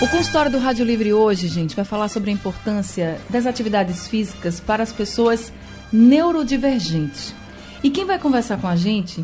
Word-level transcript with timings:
O 0.01 0.09
consultório 0.09 0.51
do 0.51 0.59
Rádio 0.59 0.87
Livre 0.87 1.13
hoje, 1.13 1.49
gente, 1.49 1.77
vai 1.77 1.85
falar 1.85 2.09
sobre 2.09 2.31
a 2.31 2.33
importância 2.33 3.21
das 3.29 3.45
atividades 3.45 4.09
físicas 4.09 4.59
para 4.59 4.83
as 4.83 4.91
pessoas 4.91 5.53
neurodivergentes. 5.93 7.35
E 7.83 7.91
quem 7.91 8.07
vai 8.07 8.19
conversar 8.19 8.59
com 8.59 8.67
a 8.67 8.75
gente 8.75 9.23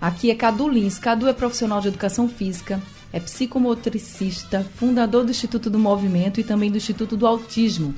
aqui 0.00 0.30
é 0.30 0.34
Cadu 0.34 0.70
Lins. 0.70 0.98
Cadu 0.98 1.28
é 1.28 1.34
profissional 1.34 1.82
de 1.82 1.88
educação 1.88 2.30
física, 2.30 2.80
é 3.12 3.20
psicomotricista, 3.20 4.66
fundador 4.76 5.24
do 5.24 5.30
Instituto 5.30 5.68
do 5.68 5.78
Movimento 5.78 6.40
e 6.40 6.44
também 6.44 6.70
do 6.70 6.76
Instituto 6.76 7.16
do 7.16 7.26
Autismo. 7.26 7.94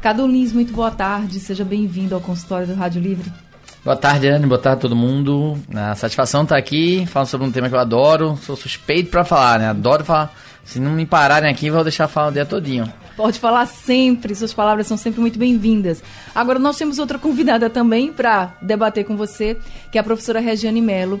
Cadu 0.00 0.26
Lins, 0.26 0.52
muito 0.52 0.72
boa 0.72 0.90
tarde, 0.90 1.40
seja 1.40 1.64
bem-vindo 1.64 2.14
ao 2.14 2.20
consultório 2.20 2.66
do 2.66 2.74
Rádio 2.74 3.00
Livre. 3.00 3.30
Boa 3.82 3.96
tarde, 3.96 4.28
Anne. 4.28 4.46
Boa 4.46 4.60
tarde 4.60 4.78
a 4.78 4.80
todo 4.82 4.94
mundo. 4.94 5.58
A 5.74 5.94
satisfação 5.94 6.42
estar 6.42 6.56
tá 6.56 6.58
aqui, 6.58 7.06
falando 7.06 7.28
sobre 7.28 7.46
um 7.46 7.50
tema 7.50 7.68
que 7.68 7.74
eu 7.74 7.78
adoro. 7.78 8.38
Sou 8.42 8.54
suspeito 8.54 9.10
para 9.10 9.24
falar, 9.24 9.58
né? 9.58 9.68
Adoro 9.68 10.04
falar. 10.04 10.34
Se 10.64 10.78
não 10.78 10.92
me 10.92 11.06
pararem 11.06 11.50
aqui, 11.50 11.70
vou 11.70 11.82
deixar 11.82 12.06
falar 12.06 12.28
o 12.28 12.32
dia 12.32 12.44
todinho. 12.44 12.92
Pode 13.16 13.38
falar 13.38 13.66
sempre, 13.66 14.34
suas 14.34 14.52
palavras 14.52 14.86
são 14.86 14.96
sempre 14.96 15.20
muito 15.20 15.38
bem-vindas. 15.38 16.02
Agora, 16.34 16.58
nós 16.58 16.76
temos 16.76 16.98
outra 16.98 17.18
convidada 17.18 17.68
também 17.68 18.12
para 18.12 18.54
debater 18.62 19.04
com 19.04 19.16
você, 19.16 19.56
que 19.90 19.98
é 19.98 20.00
a 20.00 20.04
professora 20.04 20.40
Regiane 20.40 20.80
Melo. 20.80 21.20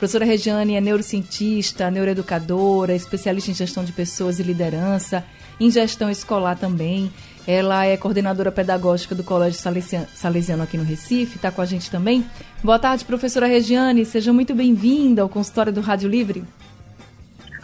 Professora 0.00 0.24
Regiane 0.24 0.76
é 0.76 0.80
neurocientista, 0.80 1.90
neuroeducadora, 1.90 2.94
especialista 2.94 3.50
em 3.50 3.54
gestão 3.54 3.84
de 3.84 3.92
pessoas 3.92 4.40
e 4.40 4.42
liderança, 4.42 5.22
em 5.60 5.70
gestão 5.70 6.08
escolar 6.08 6.56
também. 6.56 7.12
Ela 7.46 7.84
é 7.84 7.98
coordenadora 7.98 8.50
pedagógica 8.50 9.14
do 9.14 9.22
Colégio 9.22 9.60
Salesiano 9.60 10.62
aqui 10.62 10.78
no 10.78 10.84
Recife, 10.84 11.36
está 11.36 11.50
com 11.50 11.60
a 11.60 11.66
gente 11.66 11.90
também. 11.90 12.24
Boa 12.64 12.78
tarde, 12.78 13.04
professora 13.04 13.46
Regiane, 13.46 14.06
seja 14.06 14.32
muito 14.32 14.54
bem-vinda 14.54 15.20
ao 15.20 15.28
consultório 15.28 15.70
do 15.70 15.82
Rádio 15.82 16.08
Livre. 16.08 16.44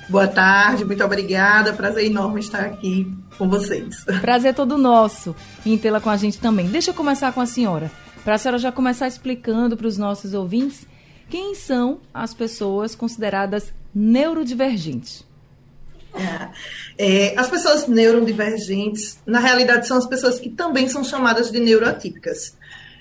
Boa 0.06 0.28
tarde, 0.28 0.84
muito 0.84 1.02
obrigada. 1.02 1.72
Prazer 1.72 2.04
enorme 2.04 2.40
estar 2.40 2.66
aqui 2.66 3.10
com 3.38 3.48
vocês. 3.48 4.04
Prazer 4.20 4.52
todo 4.52 4.76
nosso 4.76 5.34
em 5.64 5.78
tê-la 5.78 6.02
com 6.02 6.10
a 6.10 6.18
gente 6.18 6.38
também. 6.38 6.68
Deixa 6.68 6.90
eu 6.90 6.94
começar 6.94 7.32
com 7.32 7.40
a 7.40 7.46
senhora, 7.46 7.90
para 8.22 8.34
a 8.34 8.38
senhora 8.38 8.58
já 8.58 8.70
começar 8.70 9.08
explicando 9.08 9.74
para 9.74 9.86
os 9.86 9.96
nossos 9.96 10.34
ouvintes 10.34 10.86
quem 11.28 11.54
são 11.54 12.00
as 12.12 12.32
pessoas 12.32 12.94
consideradas 12.94 13.72
neurodivergentes. 13.94 15.24
É, 16.98 17.38
as 17.38 17.48
pessoas 17.48 17.86
neurodivergentes, 17.86 19.18
na 19.26 19.38
realidade, 19.38 19.86
são 19.86 19.98
as 19.98 20.06
pessoas 20.06 20.38
que 20.38 20.48
também 20.48 20.88
são 20.88 21.04
chamadas 21.04 21.50
de 21.50 21.60
neuroatípicas. 21.60 22.56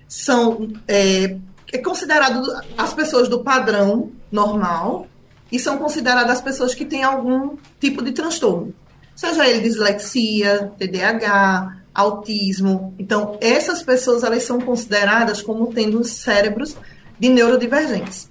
São 0.08 0.68
é, 0.88 1.38
é 1.72 1.78
considerado 1.78 2.42
as 2.78 2.94
pessoas 2.94 3.30
do 3.30 3.44
padrão 3.44 4.12
normal 4.32 5.08
e 5.52 5.60
são 5.60 5.78
consideradas 5.78 6.32
as 6.32 6.42
pessoas 6.42 6.74
que 6.74 6.86
têm 6.86 7.04
algum 7.04 7.56
tipo 7.80 8.04
de 8.04 8.12
transtorno, 8.12 8.74
seja 9.16 9.48
ele 9.48 9.62
dislexia, 9.62 10.72
TDAH, 10.78 11.78
autismo. 11.94 12.94
Então, 13.00 13.38
essas 13.40 13.82
pessoas 13.82 14.24
elas 14.24 14.44
são 14.44 14.60
consideradas 14.60 15.42
como 15.42 15.74
tendo 15.74 16.04
cérebros 16.04 16.76
de 17.20 17.30
neurodivergentes. 17.30 18.30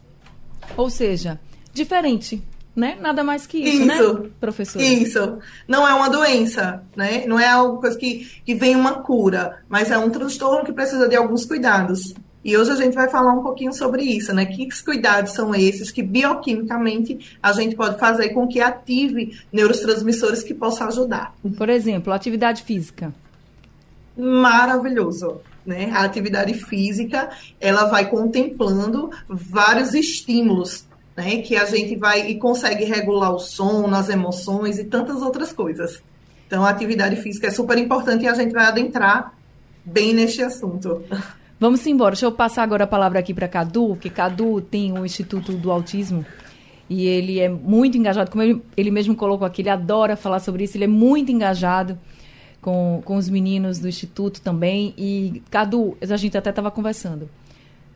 Ou 0.76 0.90
seja, 0.90 1.40
diferente 1.72 2.42
né? 2.74 2.98
Nada 3.00 3.22
mais 3.22 3.46
que 3.46 3.58
isso, 3.58 3.86
né, 3.86 3.94
isso 3.94 4.14
né, 4.14 4.30
professor? 4.40 4.82
Isso. 4.82 5.38
Não 5.68 5.86
é 5.86 5.94
uma 5.94 6.08
doença, 6.08 6.82
né? 6.96 7.24
Não 7.26 7.38
é 7.38 7.48
algo 7.48 7.80
que, 7.96 8.28
que 8.44 8.54
vem 8.54 8.74
uma 8.74 8.94
cura, 8.94 9.62
mas 9.68 9.90
é 9.90 9.98
um 9.98 10.10
transtorno 10.10 10.64
que 10.64 10.72
precisa 10.72 11.08
de 11.08 11.14
alguns 11.14 11.44
cuidados. 11.44 12.14
E 12.44 12.56
hoje 12.56 12.72
a 12.72 12.76
gente 12.76 12.94
vai 12.94 13.08
falar 13.08 13.32
um 13.32 13.42
pouquinho 13.42 13.72
sobre 13.72 14.02
isso, 14.02 14.34
né? 14.34 14.44
Que 14.44 14.68
cuidados 14.84 15.32
são 15.32 15.54
esses 15.54 15.90
que 15.90 16.02
bioquimicamente 16.02 17.38
a 17.42 17.52
gente 17.52 17.74
pode 17.74 17.98
fazer 17.98 18.30
com 18.30 18.46
que 18.46 18.60
ative 18.60 19.38
neurotransmissores 19.50 20.42
que 20.42 20.52
possam 20.52 20.88
ajudar. 20.88 21.34
Por 21.56 21.70
exemplo, 21.70 22.12
atividade 22.12 22.62
física. 22.64 23.14
Maravilhoso. 24.16 25.40
Né? 25.66 25.90
A 25.92 26.04
atividade 26.04 26.54
física 26.54 27.30
ela 27.60 27.86
vai 27.86 28.08
contemplando 28.10 29.10
vários 29.28 29.94
estímulos 29.94 30.86
né? 31.16 31.38
Que 31.38 31.56
a 31.56 31.64
gente 31.64 31.96
vai 31.96 32.28
e 32.30 32.36
consegue 32.36 32.84
regular 32.84 33.32
o 33.32 33.38
sono, 33.38 33.94
as 33.94 34.08
emoções 34.08 34.78
e 34.78 34.84
tantas 34.84 35.22
outras 35.22 35.52
coisas. 35.52 36.02
Então, 36.46 36.64
a 36.64 36.70
atividade 36.70 37.16
física 37.16 37.46
é 37.46 37.50
super 37.50 37.78
importante 37.78 38.24
e 38.24 38.28
a 38.28 38.34
gente 38.34 38.52
vai 38.52 38.66
adentrar 38.66 39.34
bem 39.84 40.12
neste 40.12 40.42
assunto. 40.42 41.02
Vamos 41.58 41.86
embora. 41.86 42.12
Deixa 42.12 42.26
eu 42.26 42.32
passar 42.32 42.62
agora 42.62 42.84
a 42.84 42.86
palavra 42.86 43.18
aqui 43.18 43.32
para 43.32 43.48
Cadu, 43.48 43.96
que 43.96 44.10
Cadu 44.10 44.60
tem 44.60 44.98
o 44.98 45.06
Instituto 45.06 45.52
do 45.52 45.70
Autismo 45.70 46.26
e 46.90 47.06
ele 47.06 47.40
é 47.40 47.48
muito 47.48 47.96
engajado, 47.96 48.30
como 48.30 48.42
ele, 48.42 48.62
ele 48.76 48.90
mesmo 48.90 49.14
colocou 49.14 49.46
aqui, 49.46 49.62
ele 49.62 49.70
adora 49.70 50.16
falar 50.16 50.38
sobre 50.40 50.64
isso, 50.64 50.76
ele 50.76 50.84
é 50.84 50.88
muito 50.88 51.32
engajado 51.32 51.98
com, 52.64 53.02
com 53.04 53.16
os 53.16 53.28
meninos 53.28 53.78
do 53.78 53.86
Instituto 53.86 54.40
também. 54.40 54.94
E, 54.96 55.42
Cadu, 55.50 55.98
a 56.00 56.16
gente 56.16 56.38
até 56.38 56.48
estava 56.48 56.70
conversando. 56.70 57.28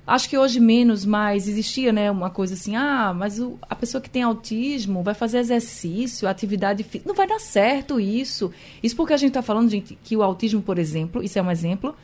Acho 0.06 0.28
que 0.28 0.36
hoje 0.36 0.60
menos, 0.60 1.06
mas 1.06 1.48
existia, 1.48 1.90
né, 1.90 2.10
uma 2.10 2.28
coisa 2.28 2.52
assim, 2.52 2.76
ah, 2.76 3.14
mas 3.16 3.40
o, 3.40 3.58
a 3.62 3.74
pessoa 3.74 4.00
que 4.00 4.10
tem 4.10 4.22
autismo 4.22 5.02
vai 5.02 5.14
fazer 5.14 5.38
exercício, 5.38 6.28
atividade 6.28 6.82
física. 6.82 7.08
Não 7.08 7.16
vai 7.16 7.26
dar 7.26 7.38
certo 7.38 7.98
isso. 7.98 8.52
Isso 8.82 8.94
porque 8.94 9.14
a 9.14 9.16
gente 9.16 9.30
está 9.30 9.40
falando, 9.40 9.70
gente, 9.70 9.98
que 10.04 10.14
o 10.14 10.22
autismo, 10.22 10.60
por 10.60 10.78
exemplo, 10.78 11.22
isso 11.22 11.38
é 11.38 11.42
um 11.42 11.50
exemplo, 11.50 11.96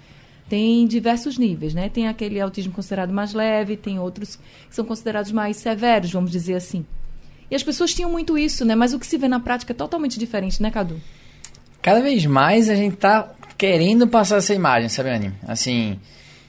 tem 0.49 0.87
diversos 0.87 1.37
níveis, 1.37 1.75
né? 1.75 1.91
Tem 1.91 2.09
aquele 2.09 2.41
autismo 2.41 2.73
considerado 2.73 3.13
mais 3.13 3.35
leve, 3.35 3.77
tem 3.77 3.99
outros 3.99 4.37
que 4.37 4.75
são 4.75 4.87
considerados 4.87 5.33
mais 5.33 5.59
severos, 5.59 6.11
vamos 6.11 6.31
dizer 6.31 6.55
assim. 6.55 6.87
E 7.51 7.55
as 7.55 7.63
pessoas 7.63 7.93
tinham 7.93 8.11
muito 8.11 8.39
isso, 8.39 8.65
né? 8.65 8.75
Mas 8.75 8.95
o 8.95 8.99
que 8.99 9.07
se 9.07 9.19
vê 9.19 9.29
na 9.29 9.41
prática 9.41 9.75
é 9.75 9.77
totalmente 9.77 10.19
diferente, 10.19 10.63
né, 10.63 10.71
Cadu? 10.71 10.99
Cada 11.85 12.01
vez 12.01 12.25
mais 12.25 12.71
a 12.71 12.75
gente 12.75 12.95
está 12.95 13.29
querendo 13.59 14.09
passar 14.09 14.39
essa 14.39 14.55
imagem, 14.55 14.89
sabe, 14.89 15.11
Anny? 15.11 15.35
Assim, 15.47 16.01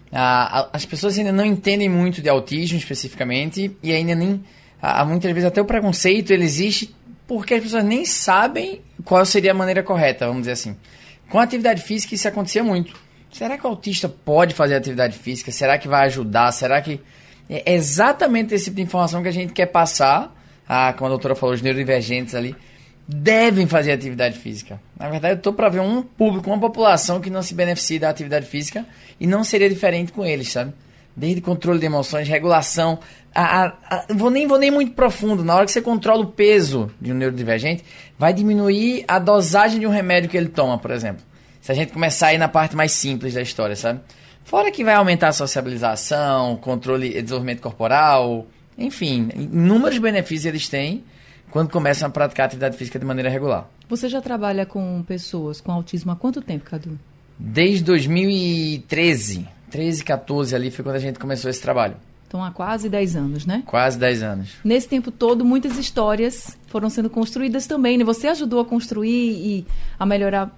ah, 0.10 0.70
as 0.72 0.86
pessoas 0.86 1.18
ainda 1.18 1.34
não 1.34 1.44
entendem 1.44 1.90
muito 1.90 2.22
de 2.22 2.30
autismo 2.30 2.78
especificamente 2.78 3.76
e 3.84 3.92
ainda 3.92 4.16
nem. 4.16 4.42
Ah, 4.82 5.04
muitas 5.04 5.30
vezes 5.34 5.46
até 5.46 5.60
o 5.60 5.66
preconceito 5.66 6.32
ele 6.32 6.46
existe 6.46 6.96
porque 7.28 7.56
as 7.56 7.64
pessoas 7.64 7.84
nem 7.84 8.06
sabem 8.06 8.82
qual 9.04 9.26
seria 9.26 9.52
a 9.52 9.54
maneira 9.54 9.84
correta, 9.84 10.26
vamos 10.26 10.44
dizer 10.44 10.54
assim. 10.54 10.78
Com 11.30 11.38
a 11.38 11.44
atividade 11.44 11.82
física 11.82 12.16
isso 12.16 12.30
acontecia 12.30 12.64
muito. 12.64 12.98
Será 13.30 13.58
que 13.58 13.68
o 13.68 13.70
autista 13.70 14.08
pode 14.08 14.56
fazer 14.56 14.76
atividade 14.76 15.18
física? 15.18 15.52
Será 15.52 15.78
que 15.78 15.90
vai 15.90 16.06
ajudar? 16.06 16.50
Será 16.54 16.82
que. 16.82 17.02
É 17.50 17.74
exatamente 17.74 18.56
esse 18.56 18.66
tipo 18.66 18.78
de 18.78 18.84
informação 18.84 19.22
que 19.22 19.28
a 19.28 19.34
gente 19.34 19.52
quer 19.52 19.66
passar. 19.66 20.34
Ah, 20.66 20.94
como 20.94 21.08
a 21.08 21.10
doutora 21.10 21.36
falou, 21.36 21.54
os 21.54 21.62
neurodivergentes 21.62 22.34
ali 22.34 22.56
devem 23.08 23.68
fazer 23.68 23.92
atividade 23.92 24.38
física. 24.38 24.80
Na 24.98 25.10
verdade, 25.10 25.36
eu 25.36 25.38
estou 25.38 25.54
para 25.54 25.70
ver 25.70 25.80
um 25.80 26.02
público, 26.02 26.50
uma 26.50 26.60
população 26.60 27.22
que 27.22 27.30
não 27.30 27.44
se 27.44 27.54
beneficia 27.54 28.00
da 28.00 28.10
atividade 28.10 28.48
física 28.48 28.86
e 29.20 29.28
não 29.28 29.44
seria 29.44 29.70
diferente 29.70 30.12
com 30.12 30.26
eles, 30.26 30.52
sabe? 30.52 30.74
Desde 31.16 31.40
controle 31.40 31.80
de 31.80 31.86
emoções, 31.86 32.28
regulação. 32.28 33.00
A, 33.34 33.66
a, 33.66 33.74
a, 33.90 34.06
vou 34.14 34.30
nem 34.30 34.48
vou 34.48 34.58
nem 34.58 34.72
muito 34.72 34.94
profundo. 34.94 35.44
Na 35.44 35.56
hora 35.56 35.66
que 35.66 35.72
você 35.72 35.82
controla 35.82 36.24
o 36.24 36.28
peso 36.28 36.92
de 37.00 37.12
um 37.12 37.16
neurodivergente, 37.16 37.86
vai 38.18 38.34
diminuir 38.34 39.06
a 39.08 39.20
dosagem 39.20 39.80
de 39.80 39.88
um 39.88 39.92
remédio 39.92 40.30
que 40.30 40.36
ele 40.36 40.50
toma, 40.50 40.78
por 40.78 40.92
exemplo. 40.92 41.24
Se 41.62 41.72
a 41.72 41.76
gente 41.76 41.94
começar 41.94 42.28
a 42.28 42.34
ir 42.34 42.38
na 42.38 42.48
parte 42.48 42.76
mais 42.76 42.92
simples 42.92 43.34
da 43.34 43.42
história, 43.42 43.76
sabe? 43.76 44.02
Fora 44.44 44.72
que 44.72 44.84
vai 44.84 44.94
aumentar 44.94 45.30
a 45.30 45.34
sociabilização, 45.34 46.58
controle, 46.58 47.10
desenvolvimento 47.10 47.62
corporal, 47.62 48.46
enfim, 48.78 49.30
inúmeros 49.36 49.98
benefícios 49.98 50.46
eles 50.46 50.70
têm 50.70 51.04
quando 51.56 51.70
começam 51.70 52.10
a 52.10 52.12
praticar 52.12 52.48
atividade 52.48 52.76
física 52.76 53.00
de 53.00 53.06
maneira 53.06 53.30
regular. 53.30 53.70
Você 53.88 54.10
já 54.10 54.22
trabalha 54.22 54.66
com 54.66 55.02
pessoas 55.04 55.62
com 55.62 55.72
autismo 55.72 56.12
há 56.12 56.16
quanto 56.18 56.42
tempo, 56.42 56.66
Cadu? 56.66 57.00
Desde 57.40 57.82
2013. 57.82 59.48
13, 59.72 60.04
14 60.04 60.54
ali 60.54 60.70
foi 60.70 60.84
quando 60.84 60.98
a 60.98 61.00
gente 61.00 61.18
começou 61.18 61.50
esse 61.50 61.62
trabalho. 61.62 61.96
Então 62.28 62.44
há 62.44 62.52
quase 62.52 62.90
10 62.90 63.16
anos, 63.16 63.46
né? 63.46 63.64
Quase 63.66 63.98
10 63.98 64.22
anos. 64.22 64.50
Nesse 64.66 64.90
tempo 64.90 65.12
todo, 65.12 65.46
muitas 65.46 65.78
histórias 65.78 66.58
foram 66.68 66.90
sendo 66.90 67.10
construídas 67.10 67.66
também, 67.66 67.98
né? 67.98 68.04
Você 68.04 68.28
ajudou 68.28 68.60
a 68.60 68.66
construir 68.66 69.32
e 69.32 69.66
a 69.98 70.06
melhorar 70.06 70.54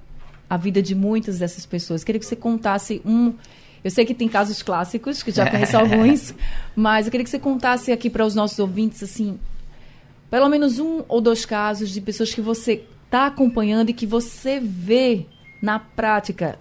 a 0.50 0.58
vida 0.58 0.82
de 0.82 0.96
muitas 0.96 1.38
dessas 1.38 1.64
pessoas. 1.64 2.04
Queria 2.04 2.18
que 2.18 2.26
você 2.26 2.36
contasse 2.36 3.04
um. 3.06 3.36
Eu 3.84 3.92
sei 3.92 4.04
que 4.04 4.16
tem 4.16 4.28
casos 4.28 4.64
clássicos, 4.64 5.22
que 5.22 5.30
já 5.30 5.48
conheço 5.48 5.78
alguns, 5.78 6.34
mas 6.76 7.06
eu 7.06 7.12
queria 7.12 7.24
que 7.24 7.30
você 7.30 7.38
contasse 7.38 7.92
aqui 7.92 8.10
para 8.10 8.26
os 8.26 8.34
nossos 8.34 8.58
ouvintes, 8.58 9.04
assim, 9.04 9.38
pelo 10.30 10.50
menos 10.50 10.80
um 10.80 11.04
ou 11.08 11.22
dois 11.22 11.46
casos 11.46 11.90
de 11.90 12.02
pessoas 12.02 12.34
que 12.34 12.42
você 12.42 12.84
está 13.06 13.28
acompanhando 13.28 13.90
e 13.90 13.94
que 13.94 14.06
você 14.06 14.60
vê 14.60 15.26
na 15.62 15.80
prática 15.80 16.60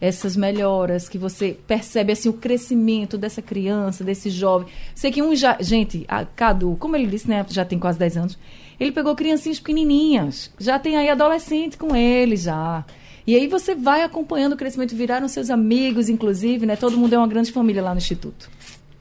essas 0.00 0.36
melhoras, 0.36 1.08
que 1.08 1.18
você 1.18 1.56
percebe 1.66 2.12
assim 2.12 2.28
o 2.28 2.34
crescimento 2.34 3.16
dessa 3.16 3.40
criança, 3.40 4.04
desse 4.04 4.28
jovem. 4.28 4.68
Sei 4.94 5.10
que 5.10 5.22
um 5.22 5.34
já, 5.34 5.56
gente, 5.60 6.04
a 6.06 6.24
Cadu, 6.24 6.76
como 6.78 6.96
ele 6.96 7.06
disse, 7.06 7.28
né, 7.28 7.44
já 7.48 7.64
tem 7.64 7.78
quase 7.78 7.98
10 7.98 8.16
anos, 8.16 8.38
ele 8.78 8.92
pegou 8.92 9.14
criancinhas 9.14 9.58
pequenininhas, 9.58 10.50
já 10.58 10.78
tem 10.78 10.96
aí 10.96 11.08
adolescente 11.08 11.78
com 11.78 11.96
ele 11.96 12.36
já. 12.36 12.84
E 13.26 13.34
aí 13.34 13.48
você 13.48 13.74
vai 13.74 14.02
acompanhando 14.02 14.52
o 14.52 14.56
crescimento, 14.56 14.94
viraram 14.94 15.26
seus 15.26 15.50
amigos, 15.50 16.08
inclusive, 16.08 16.64
né? 16.64 16.76
Todo 16.76 16.96
mundo 16.96 17.14
é 17.14 17.18
uma 17.18 17.26
grande 17.26 17.50
família 17.50 17.82
lá 17.82 17.92
no 17.92 17.98
Instituto. 17.98 18.48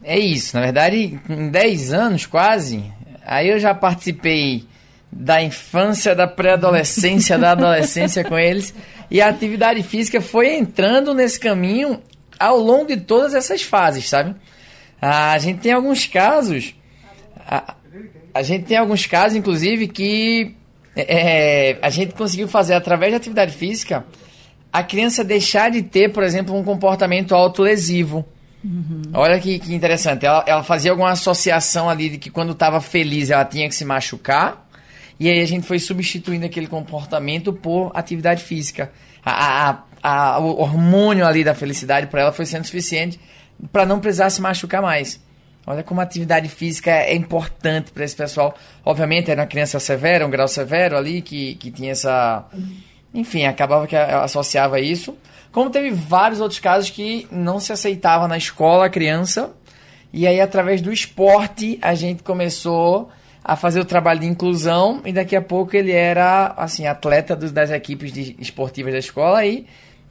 É 0.02 0.18
isso, 0.18 0.56
na 0.56 0.64
verdade, 0.64 1.20
com 1.28 1.50
10 1.50 1.94
anos 1.94 2.26
quase, 2.26 2.84
aí 3.26 3.50
eu 3.50 3.60
já 3.60 3.74
participei 3.74 4.66
da 5.12 5.42
infância, 5.42 6.14
da 6.14 6.28
pré-adolescência, 6.28 7.38
da 7.38 7.52
adolescência 7.52 8.24
com 8.24 8.38
eles. 8.38 8.74
E 9.10 9.22
a 9.22 9.30
atividade 9.30 9.82
física 9.84 10.22
foi 10.22 10.56
entrando 10.56 11.14
nesse 11.14 11.40
caminho 11.40 12.02
ao 12.40 12.58
longo 12.58 12.88
de 12.88 12.98
todas 12.98 13.34
essas 13.34 13.62
fases, 13.62 14.10
sabe? 14.10 14.36
A 15.02 15.38
gente 15.38 15.60
tem 15.62 15.72
alguns 15.72 16.06
casos. 16.06 16.76
A, 17.48 17.76
a 18.34 18.42
gente 18.42 18.66
tem 18.66 18.78
alguns 18.78 19.06
casos, 19.06 19.38
inclusive, 19.38 19.88
que 19.88 20.56
é, 20.96 21.78
a 21.82 21.90
gente 21.90 22.14
conseguiu 22.14 22.48
fazer 22.48 22.74
através 22.74 23.12
da 23.12 23.18
atividade 23.18 23.54
física 23.54 24.06
a 24.72 24.84
criança 24.84 25.24
deixar 25.24 25.72
de 25.72 25.82
ter, 25.82 26.12
por 26.12 26.22
exemplo, 26.22 26.54
um 26.54 26.64
comportamento 26.64 27.34
autolesivo. 27.34 28.26
Uhum. 28.66 29.04
Olha 29.14 29.40
que, 29.40 29.60
que 29.60 29.76
interessante. 29.76 30.26
Ela, 30.26 30.44
ela, 30.48 30.64
fazia 30.64 30.90
alguma 30.90 31.12
associação 31.12 31.88
ali 31.88 32.10
de 32.10 32.18
que 32.18 32.32
quando 32.32 32.54
estava 32.54 32.82
feliz 32.82 33.30
ela 33.30 33.46
tinha 33.46 33.70
que 33.70 33.76
se 33.76 33.86
machucar. 33.86 34.68
E 35.20 35.30
aí 35.30 35.40
a 35.40 35.46
gente 35.46 35.68
foi 35.68 35.78
substituindo 35.78 36.46
aquele 36.48 36.66
comportamento 36.66 37.54
por 37.54 37.92
atividade 37.94 38.44
física. 38.44 38.92
A, 39.24 39.70
a, 39.70 39.84
a, 40.02 40.40
o 40.40 40.60
hormônio 40.60 41.26
ali 41.28 41.44
da 41.44 41.54
felicidade 41.54 42.08
para 42.08 42.22
ela 42.22 42.32
foi 42.32 42.46
sendo 42.46 42.66
suficiente 42.66 43.20
para 43.72 43.86
não 43.86 44.00
precisar 44.00 44.32
se 44.32 44.42
machucar 44.42 44.82
mais. 44.82 45.24
Olha 45.68 45.84
como 45.84 46.00
a 46.00 46.04
atividade 46.04 46.50
física 46.50 46.92
é 46.92 47.16
importante 47.16 47.92
para 47.92 48.04
esse 48.04 48.16
pessoal. 48.16 48.56
Obviamente 48.84 49.30
era 49.30 49.42
uma 49.42 49.48
criança 49.48 49.80
severa, 49.80 50.26
um 50.26 50.30
grau 50.30 50.48
severo 50.48 50.98
ali, 50.98 51.22
que, 51.22 51.56
que 51.56 51.72
tinha 51.72 51.92
essa. 51.92 52.46
Enfim, 53.16 53.46
acabava 53.46 53.88
que 53.88 53.96
associava 53.96 54.80
isso. 54.80 55.18
Como 55.52 55.70
teve 55.70 55.90
vários 55.90 56.42
outros 56.42 56.60
casos 56.60 56.90
que 56.90 57.26
não 57.32 57.62
se 57.62 57.72
aceitava 57.72 58.28
na 58.28 58.38
escola 58.38 58.88
a 58.88 58.90
criança. 58.90 59.54
E 60.12 60.28
aí, 60.28 60.42
através 60.42 60.82
do 60.82 60.92
esporte, 60.92 61.80
a 61.82 61.96
gente 61.96 62.24
começou 62.24 63.10
a 63.42 63.56
fazer 63.56 63.80
o 63.80 63.86
trabalho 63.86 64.20
de 64.20 64.26
inclusão 64.26 65.02
e 65.06 65.14
daqui 65.14 65.36
a 65.36 65.42
pouco 65.42 65.76
ele 65.78 65.92
era 65.92 66.54
assim 66.58 66.88
atleta 66.88 67.36
dos, 67.36 67.52
das 67.52 67.70
equipes 67.70 68.12
de, 68.12 68.36
esportivas 68.40 68.92
da 68.92 68.98
escola 68.98 69.46
e 69.46 69.68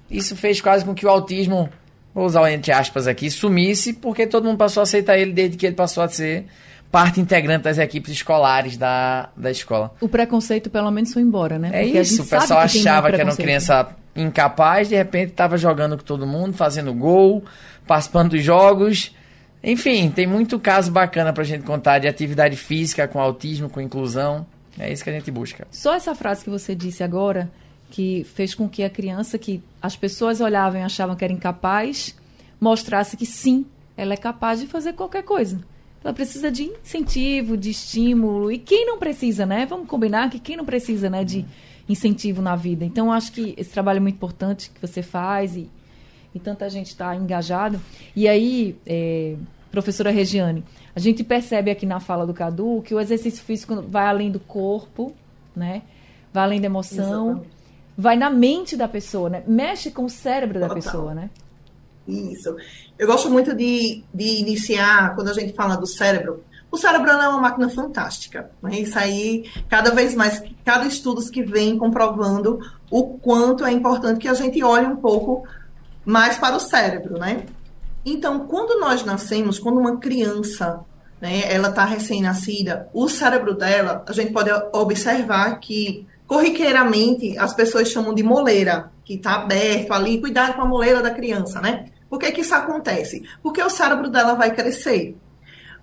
isso 0.09 0.37
fez 0.37 0.61
quase 0.61 0.85
com 0.85 0.95
que 0.95 1.05
o 1.05 1.09
autismo, 1.09 1.69
vou 2.15 2.25
usar 2.27 2.49
entre 2.53 2.71
aspas 2.71 3.09
aqui, 3.09 3.29
sumisse 3.29 3.93
porque 3.93 4.25
todo 4.25 4.45
mundo 4.45 4.57
passou 4.57 4.83
a 4.83 4.85
aceitar 4.85 5.19
ele 5.19 5.33
desde 5.33 5.57
que 5.57 5.67
ele 5.67 5.75
passou 5.75 6.05
a 6.05 6.09
ser 6.09 6.47
parte 6.95 7.21
integrante 7.21 7.65
das 7.65 7.79
equipes 7.79 8.13
escolares 8.13 8.77
da, 8.77 9.29
da 9.37 9.51
escola. 9.51 9.93
O 10.01 10.09
preconceito 10.09 10.71
pelo 10.71 10.91
menos 10.91 11.13
foi 11.13 11.23
embora, 11.23 11.59
né? 11.59 11.71
É 11.73 11.83
porque 11.83 11.99
é 11.99 12.01
isso, 12.03 12.23
o 12.23 12.27
pessoal 12.27 12.61
achava 12.61 13.11
que 13.11 13.21
era 13.21 13.25
uma 13.25 13.37
criança 13.37 13.89
incapaz, 14.15 14.89
de 14.89 14.95
repente 14.95 15.31
estava 15.31 15.59
jogando 15.59 15.97
com 15.97 16.05
todo 16.05 16.25
mundo, 16.25 16.53
fazendo 16.53 16.95
gol, 16.95 17.43
participando 17.87 18.31
dos 18.31 18.43
jogos 18.45 19.13
enfim, 19.65 20.11
tem 20.11 20.27
muito 20.27 20.61
caso 20.61 20.93
bacana 20.93 21.33
pra 21.33 21.43
gente 21.43 21.65
contar 21.65 21.99
de 21.99 22.07
atividade 22.07 22.55
física 22.55 23.09
com 23.09 23.19
autismo, 23.19 23.71
com 23.71 23.81
inclusão. 23.81 24.47
É 24.79 24.93
isso 24.93 25.03
que 25.03 25.09
a 25.09 25.13
gente 25.15 25.31
busca. 25.31 25.67
Só 25.71 25.95
essa 25.95 26.15
frase 26.15 26.45
que 26.45 26.51
você 26.51 26.75
disse 26.75 27.03
agora, 27.03 27.51
que 27.91 28.27
fez 28.35 28.55
com 28.55 28.69
que 28.69 28.85
a 28.85 28.91
criança, 28.91 29.39
que 29.39 29.63
as 29.81 29.97
pessoas 29.97 30.43
olhavam 30.43 30.81
e 30.81 30.85
achavam 30.85 31.17
que 31.17 31.25
era 31.25 31.33
incapaz, 31.33 32.15
mostrasse 32.61 33.17
que 33.17 33.25
sim, 33.25 33.65
ela 33.97 34.13
é 34.13 34.17
capaz 34.19 34.61
de 34.61 34.67
fazer 34.67 34.93
qualquer 34.93 35.23
coisa. 35.23 35.59
Ela 36.05 36.13
precisa 36.13 36.53
de 36.53 36.65
incentivo, 36.65 37.57
de 37.57 37.71
estímulo. 37.71 38.53
E 38.53 38.59
quem 38.59 38.87
não 38.87 38.99
precisa, 38.99 39.47
né? 39.47 39.65
Vamos 39.65 39.89
combinar 39.89 40.29
que 40.29 40.39
quem 40.39 40.55
não 40.55 40.65
precisa, 40.65 41.09
né, 41.09 41.25
de 41.25 41.47
incentivo 41.89 42.43
na 42.43 42.55
vida. 42.55 42.85
Então, 42.85 43.11
acho 43.11 43.33
que 43.33 43.55
esse 43.57 43.71
trabalho 43.71 43.97
é 43.97 44.01
muito 44.01 44.17
importante 44.17 44.71
que 44.71 44.81
você 44.81 45.03
faz 45.03 45.57
e, 45.57 45.69
e 46.35 46.39
tanta 46.39 46.69
gente 46.69 46.89
está 46.89 47.17
engajado. 47.17 47.81
E 48.15 48.29
aí, 48.29 48.77
é, 48.87 49.35
professora 49.71 50.11
Regiane, 50.11 50.63
a 50.95 51.01
gente 51.01 51.25
percebe 51.25 51.71
aqui 51.71 51.87
na 51.87 52.01
fala 52.01 52.27
do 52.27 52.35
Cadu 52.35 52.83
que 52.85 52.95
o 52.95 53.01
exercício 53.01 53.43
físico 53.43 53.83
vai 53.83 54.07
além 54.07 54.31
do 54.31 54.41
corpo, 54.41 55.15
né? 55.57 55.83
Vai 56.33 56.45
além 56.45 56.61
da 56.61 56.67
emoção, 56.67 57.31
Exatamente. 57.31 57.49
vai 57.97 58.17
na 58.17 58.29
mente 58.29 58.77
da 58.77 58.89
pessoa, 58.89 59.31
né? 59.31 59.43
Mexe 59.47 59.91
com 59.91 60.05
o 60.05 60.11
cérebro 60.11 60.61
Total. 60.61 60.69
da 60.69 60.75
pessoa, 60.75 61.15
né? 61.15 61.31
Isso. 62.07 62.55
Eu 62.99 63.07
gosto 63.07 63.31
muito 63.31 63.55
de, 63.55 64.05
de 64.13 64.41
iniciar, 64.41 65.15
quando 65.15 65.29
a 65.29 65.33
gente 65.33 65.55
fala 65.55 65.77
do 65.77 65.87
cérebro, 65.87 66.45
o 66.71 66.77
cérebro 66.77 67.09
é 67.09 67.29
uma 67.29 67.41
máquina 67.41 67.69
fantástica. 67.69 68.51
Né? 68.61 68.81
Isso 68.81 68.99
aí, 68.99 69.49
cada 69.69 69.93
vez 69.93 70.15
mais, 70.15 70.43
cada 70.65 70.87
estudo 70.87 71.25
que 71.31 71.43
vem 71.43 71.79
comprovando 71.79 72.59
o 72.91 73.17
quanto 73.19 73.65
é 73.65 73.71
importante 73.71 74.19
que 74.19 74.29
a 74.29 74.35
gente 74.35 74.63
olhe 74.63 74.87
um 74.87 74.97
pouco 74.97 75.47
mais 76.05 76.37
para 76.37 76.57
o 76.57 76.61
cérebro, 76.61 77.19
né? 77.19 77.47
Então, 78.05 78.41
quando 78.41 78.79
nós 78.79 79.05
nascemos, 79.05 79.59
quando 79.59 79.79
uma 79.79 79.97
criança, 79.97 80.81
né, 81.21 81.51
ela 81.51 81.69
está 81.69 81.85
recém-nascida, 81.85 82.89
o 82.93 83.09
cérebro 83.09 83.55
dela, 83.55 84.05
a 84.07 84.13
gente 84.13 84.33
pode 84.33 84.51
observar 84.73 85.59
que 85.61 86.07
corriqueiramente 86.27 87.39
as 87.39 87.55
pessoas 87.55 87.89
chamam 87.89 88.13
de 88.13 88.23
moleira, 88.23 88.91
que 89.05 89.15
está 89.15 89.37
aberto 89.37 89.93
ali, 89.93 90.21
cuidado 90.21 90.55
com 90.55 90.63
a 90.63 90.69
moleira 90.69 91.01
da 91.01 91.11
criança, 91.11 91.61
né? 91.61 91.87
Por 92.09 92.19
que, 92.19 92.33
que 92.33 92.41
isso 92.43 92.55
acontece? 92.55 93.23
Porque 93.43 93.63
o 93.63 93.71
cérebro 93.71 94.11
dela 94.11 94.35
vai 94.35 94.55
crescer. 94.55 95.17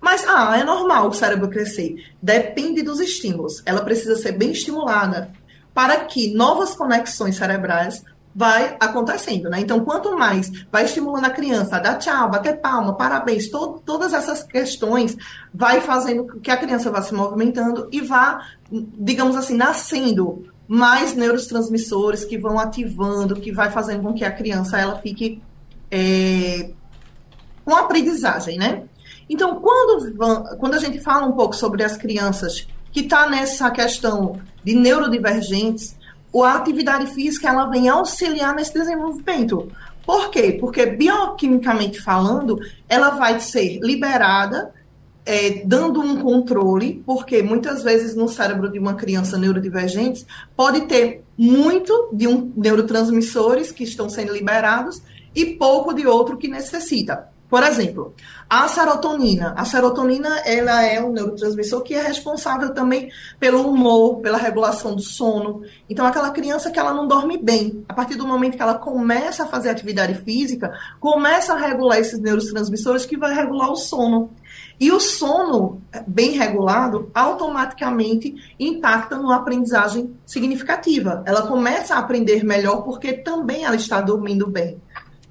Mas, 0.00 0.26
ah, 0.26 0.58
é 0.58 0.64
normal 0.64 1.08
o 1.08 1.12
cérebro 1.12 1.48
crescer. 1.48 1.94
Depende 2.20 2.82
dos 2.82 3.00
estímulos. 3.00 3.62
Ela 3.64 3.82
precisa 3.82 4.16
ser 4.16 4.32
bem 4.32 4.50
estimulada 4.50 5.30
para 5.72 6.04
que 6.04 6.34
novas 6.34 6.74
conexões 6.74 7.36
cerebrais 7.36 8.02
vai 8.34 8.76
acontecendo, 8.80 9.50
né? 9.50 9.60
Então, 9.60 9.84
quanto 9.84 10.16
mais 10.16 10.50
vai 10.70 10.84
estimulando 10.84 11.26
a 11.26 11.30
criança 11.30 11.76
a 11.76 11.80
dar 11.80 11.98
tchau, 11.98 12.30
bater 12.30 12.60
palma, 12.60 12.94
parabéns, 12.94 13.48
to 13.48 13.82
todas 13.84 14.14
essas 14.14 14.42
questões 14.42 15.16
vai 15.52 15.80
fazendo 15.80 16.26
que 16.40 16.50
a 16.50 16.56
criança 16.56 16.90
vá 16.90 17.02
se 17.02 17.12
movimentando 17.12 17.88
e 17.92 18.00
vá, 18.00 18.46
digamos 18.70 19.36
assim, 19.36 19.54
nascendo 19.54 20.46
mais 20.66 21.14
neurotransmissores 21.14 22.24
que 22.24 22.38
vão 22.38 22.58
ativando, 22.58 23.36
que 23.36 23.52
vai 23.52 23.70
fazendo 23.70 24.02
com 24.02 24.14
que 24.14 24.24
a 24.24 24.32
criança 24.32 24.78
ela 24.78 24.98
fique 24.98 25.42
é, 25.92 26.70
com 27.64 27.76
aprendizagem, 27.76 28.56
né? 28.56 28.84
Então, 29.28 29.60
quando, 29.60 30.14
quando 30.58 30.74
a 30.74 30.78
gente 30.78 30.98
fala 31.00 31.26
um 31.26 31.32
pouco 31.32 31.54
sobre 31.54 31.84
as 31.84 31.96
crianças 31.96 32.66
que 32.90 33.00
está 33.00 33.28
nessa 33.28 33.70
questão 33.70 34.40
de 34.64 34.74
neurodivergentes, 34.74 35.96
a 36.34 36.54
atividade 36.54 37.06
física 37.14 37.48
ela 37.48 37.66
vem 37.66 37.88
auxiliar 37.88 38.54
nesse 38.54 38.72
desenvolvimento. 38.72 39.70
Por 40.04 40.30
quê? 40.30 40.56
Porque 40.58 40.86
bioquimicamente 40.86 42.00
falando, 42.00 42.58
ela 42.88 43.10
vai 43.10 43.38
ser 43.38 43.78
liberada, 43.80 44.72
é, 45.24 45.62
dando 45.64 46.00
um 46.00 46.20
controle, 46.20 47.02
porque 47.06 47.42
muitas 47.42 47.82
vezes 47.82 48.14
no 48.14 48.28
cérebro 48.28 48.70
de 48.70 48.78
uma 48.78 48.94
criança 48.94 49.38
neurodivergente 49.38 50.26
pode 50.56 50.82
ter 50.82 51.22
muito 51.38 52.10
de 52.12 52.26
um 52.26 52.52
neurotransmissores 52.56 53.70
que 53.70 53.84
estão 53.84 54.08
sendo 54.08 54.32
liberados 54.32 55.02
e 55.34 55.46
pouco 55.46 55.92
de 55.92 56.06
outro 56.06 56.36
que 56.36 56.48
necessita. 56.48 57.32
Por 57.52 57.62
exemplo, 57.64 58.14
a 58.48 58.66
serotonina. 58.66 59.52
A 59.54 59.66
serotonina 59.66 60.38
ela 60.46 60.82
é 60.84 61.04
um 61.04 61.12
neurotransmissor 61.12 61.82
que 61.82 61.92
é 61.92 62.00
responsável 62.00 62.72
também 62.72 63.10
pelo 63.38 63.68
humor, 63.68 64.20
pela 64.20 64.38
regulação 64.38 64.96
do 64.96 65.02
sono. 65.02 65.60
Então, 65.86 66.06
aquela 66.06 66.30
criança 66.30 66.70
que 66.70 66.78
ela 66.78 66.94
não 66.94 67.06
dorme 67.06 67.36
bem, 67.36 67.84
a 67.86 67.92
partir 67.92 68.14
do 68.14 68.26
momento 68.26 68.56
que 68.56 68.62
ela 68.62 68.78
começa 68.78 69.44
a 69.44 69.46
fazer 69.46 69.68
atividade 69.68 70.14
física, 70.14 70.72
começa 70.98 71.52
a 71.52 71.58
regular 71.58 71.98
esses 71.98 72.18
neurotransmissores 72.18 73.04
que 73.04 73.18
vai 73.18 73.34
regular 73.34 73.70
o 73.70 73.76
sono. 73.76 74.30
E 74.80 74.90
o 74.90 74.98
sono 74.98 75.82
bem 76.06 76.30
regulado 76.30 77.10
automaticamente 77.14 78.34
impacta 78.58 79.16
numa 79.16 79.36
aprendizagem 79.36 80.16
significativa. 80.24 81.22
Ela 81.26 81.42
começa 81.42 81.96
a 81.96 81.98
aprender 81.98 82.42
melhor 82.42 82.82
porque 82.82 83.12
também 83.12 83.64
ela 83.64 83.76
está 83.76 84.00
dormindo 84.00 84.46
bem. 84.46 84.80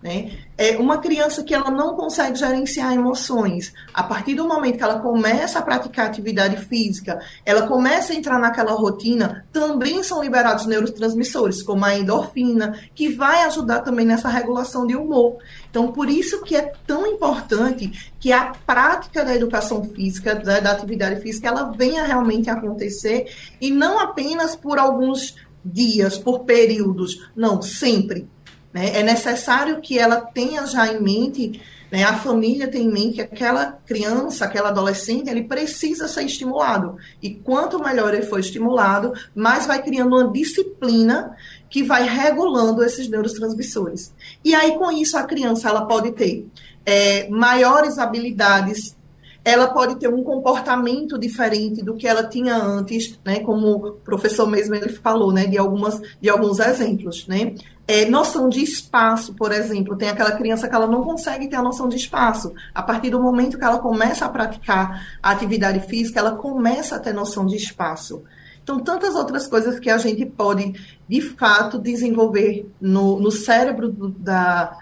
Né? 0.02 0.40
É 0.58 0.78
uma 0.78 0.98
criança 0.98 1.44
que 1.44 1.54
ela 1.54 1.70
não 1.70 1.96
consegue 1.96 2.36
gerenciar 2.36 2.92
emoções, 2.92 3.72
a 3.94 4.02
partir 4.02 4.34
do 4.34 4.48
momento 4.48 4.78
que 4.78 4.84
ela 4.84 5.00
começa 5.00 5.60
a 5.60 5.62
praticar 5.62 6.08
atividade 6.08 6.58
física, 6.66 7.20
ela 7.46 7.68
começa 7.68 8.12
a 8.12 8.16
entrar 8.16 8.40
naquela 8.40 8.72
rotina, 8.72 9.46
também 9.54 10.02
são 10.02 10.24
liberados 10.24 10.66
neurotransmissores, 10.66 11.62
como 11.62 11.86
a 11.86 11.96
endorfina, 11.96 12.80
que 12.96 13.10
vai 13.10 13.44
ajudar 13.44 13.82
também 13.82 14.06
nessa 14.06 14.28
regulação 14.28 14.88
de 14.88 14.96
humor. 14.96 15.38
Então, 15.70 15.92
por 15.92 16.10
isso 16.10 16.42
que 16.42 16.56
é 16.56 16.74
tão 16.88 17.06
importante 17.06 18.12
que 18.20 18.32
a 18.32 18.54
prática 18.66 19.24
da 19.24 19.36
educação 19.36 19.84
física, 19.84 20.34
da, 20.34 20.60
da 20.60 20.72
atividade 20.72 21.22
física, 21.22 21.48
ela 21.48 21.72
venha 21.72 22.04
realmente 22.04 22.50
acontecer 22.50 23.32
e 23.62 23.70
não 23.70 24.00
apenas 24.00 24.56
por 24.56 24.80
alguns 24.80 25.36
dias, 25.64 26.18
por 26.18 26.40
períodos, 26.40 27.30
não, 27.36 27.62
sempre 27.62 28.28
Né? 28.74 28.98
É 29.00 29.04
necessário 29.04 29.82
que 29.82 29.98
ela 29.98 30.22
tenha 30.22 30.66
já 30.66 30.92
em 30.92 31.02
mente, 31.02 31.62
né, 31.92 32.04
a 32.04 32.14
família 32.14 32.70
tem 32.70 32.86
em 32.86 32.92
mente 32.92 33.16
que 33.16 33.22
aquela 33.22 33.74
criança, 33.86 34.46
aquela 34.46 34.70
adolescente, 34.70 35.30
ele 35.30 35.44
precisa 35.44 36.08
ser 36.08 36.24
estimulado. 36.24 36.96
E 37.22 37.32
quanto 37.32 37.84
melhor 37.84 38.14
ele 38.14 38.24
for 38.24 38.40
estimulado, 38.40 39.12
mais 39.36 39.66
vai 39.66 39.84
criando 39.84 40.16
uma 40.16 40.32
disciplina 40.32 41.36
que 41.70 41.84
vai 41.84 42.08
regulando 42.08 42.84
esses 42.84 43.10
neurotransmissores. 43.10 44.14
E 44.44 44.56
aí, 44.56 44.78
com 44.78 44.92
isso, 44.92 45.18
a 45.18 45.24
criança 45.24 45.68
ela 45.68 45.86
pode 45.86 46.12
ter 46.14 46.48
é, 46.86 47.30
maiores 47.30 47.98
habilidades 47.98 48.96
ela 49.44 49.68
pode 49.68 49.96
ter 49.96 50.08
um 50.08 50.24
comportamento 50.24 51.18
diferente 51.18 51.82
do 51.84 51.96
que 51.96 52.08
ela 52.08 52.24
tinha 52.24 52.56
antes, 52.56 53.20
né? 53.26 53.40
Como 53.40 53.72
o 53.74 53.92
professor 53.94 54.48
mesmo 54.48 54.76
ele 54.76 54.90
falou, 54.90 55.34
né? 55.34 55.48
De 55.48 55.58
algumas, 55.58 56.00
de 56.22 56.30
alguns 56.30 56.60
exemplos, 56.60 57.28
né? 57.28 57.56
É, 57.92 58.06
noção 58.06 58.48
de 58.48 58.64
espaço, 58.64 59.34
por 59.34 59.52
exemplo, 59.52 59.98
tem 59.98 60.08
aquela 60.08 60.32
criança 60.32 60.66
que 60.70 60.74
ela 60.74 60.88
não 60.88 61.04
consegue 61.04 61.50
ter 61.50 61.58
a 61.58 61.62
noção 61.62 61.90
de 61.90 61.98
espaço. 61.98 62.54
A 62.74 62.82
partir 62.82 63.10
do 63.10 63.22
momento 63.22 63.58
que 63.58 63.66
ela 63.66 63.80
começa 63.80 64.24
a 64.24 64.30
praticar 64.30 65.20
a 65.22 65.32
atividade 65.32 65.82
física, 65.82 66.18
ela 66.18 66.38
começa 66.38 66.96
a 66.96 67.00
ter 67.00 67.12
noção 67.12 67.46
de 67.46 67.58
espaço. 67.58 68.24
Então, 68.64 68.80
tantas 68.80 69.14
outras 69.14 69.46
coisas 69.46 69.78
que 69.78 69.90
a 69.90 69.98
gente 69.98 70.26
pode, 70.26 70.72
de 71.06 71.20
fato, 71.20 71.78
desenvolver 71.78 72.66
no, 72.80 73.20
no 73.20 73.30
cérebro 73.30 73.92
do, 73.92 74.08
da, 74.08 74.78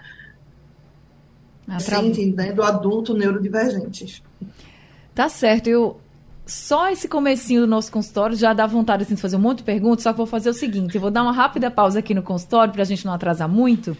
assim, 1.66 2.32
né, 2.32 2.52
do 2.52 2.62
adulto 2.62 3.12
neurodivergente. 3.12 4.22
Tá 5.12 5.28
certo. 5.28 5.66
Eu 5.66 6.00
só 6.46 6.90
esse 6.90 7.08
comecinho 7.08 7.62
do 7.62 7.66
nosso 7.66 7.92
consultório 7.92 8.36
já 8.36 8.52
dá 8.52 8.66
vontade 8.66 9.04
assim, 9.04 9.14
de 9.14 9.20
fazer 9.20 9.36
um 9.36 9.40
monte 9.40 9.58
de 9.58 9.64
perguntas, 9.64 10.02
só 10.02 10.12
que 10.12 10.16
vou 10.16 10.26
fazer 10.26 10.50
o 10.50 10.54
seguinte, 10.54 10.94
eu 10.94 11.00
vou 11.00 11.10
dar 11.10 11.22
uma 11.22 11.32
rápida 11.32 11.70
pausa 11.70 12.00
aqui 12.00 12.14
no 12.14 12.22
consultório 12.22 12.72
para 12.72 12.82
a 12.82 12.86
gente 12.86 13.04
não 13.04 13.12
atrasar 13.12 13.48
muito. 13.48 13.96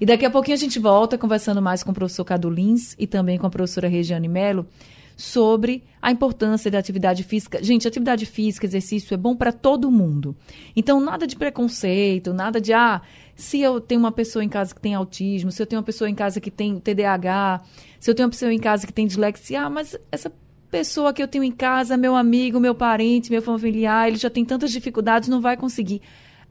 E 0.00 0.06
daqui 0.06 0.24
a 0.24 0.30
pouquinho 0.30 0.54
a 0.54 0.60
gente 0.60 0.78
volta 0.78 1.18
conversando 1.18 1.60
mais 1.60 1.82
com 1.82 1.90
o 1.90 1.94
professor 1.94 2.24
Cadu 2.24 2.48
Lins 2.48 2.94
e 2.98 3.06
também 3.06 3.36
com 3.36 3.46
a 3.46 3.50
professora 3.50 3.88
Regiane 3.88 4.28
Melo 4.28 4.66
sobre 5.16 5.82
a 6.00 6.12
importância 6.12 6.70
da 6.70 6.78
atividade 6.78 7.24
física. 7.24 7.60
Gente, 7.60 7.88
atividade 7.88 8.24
física, 8.24 8.64
exercício 8.64 9.12
é 9.12 9.16
bom 9.16 9.34
para 9.34 9.50
todo 9.50 9.90
mundo. 9.90 10.36
Então, 10.76 11.00
nada 11.00 11.26
de 11.26 11.34
preconceito, 11.34 12.32
nada 12.32 12.60
de, 12.60 12.72
ah, 12.72 13.02
se 13.34 13.60
eu 13.60 13.80
tenho 13.80 13.98
uma 13.98 14.12
pessoa 14.12 14.44
em 14.44 14.48
casa 14.48 14.72
que 14.72 14.80
tem 14.80 14.94
autismo, 14.94 15.50
se 15.50 15.60
eu 15.60 15.66
tenho 15.66 15.80
uma 15.80 15.84
pessoa 15.84 16.08
em 16.08 16.14
casa 16.14 16.40
que 16.40 16.52
tem 16.52 16.78
TDAH, 16.78 17.62
se 17.98 18.08
eu 18.08 18.14
tenho 18.14 18.26
uma 18.26 18.30
pessoa 18.30 18.52
em 18.52 18.60
casa 18.60 18.86
que 18.86 18.92
tem 18.92 19.08
dislexia, 19.08 19.62
ah, 19.62 19.70
mas 19.70 19.98
essa 20.12 20.32
pessoa 20.70 21.12
que 21.12 21.22
eu 21.22 21.28
tenho 21.28 21.44
em 21.44 21.52
casa, 21.52 21.96
meu 21.96 22.14
amigo, 22.14 22.60
meu 22.60 22.74
parente, 22.74 23.30
meu 23.30 23.42
familiar, 23.42 24.08
ele 24.08 24.16
já 24.16 24.30
tem 24.30 24.44
tantas 24.44 24.70
dificuldades, 24.70 25.28
não 25.28 25.40
vai 25.40 25.56
conseguir. 25.56 26.02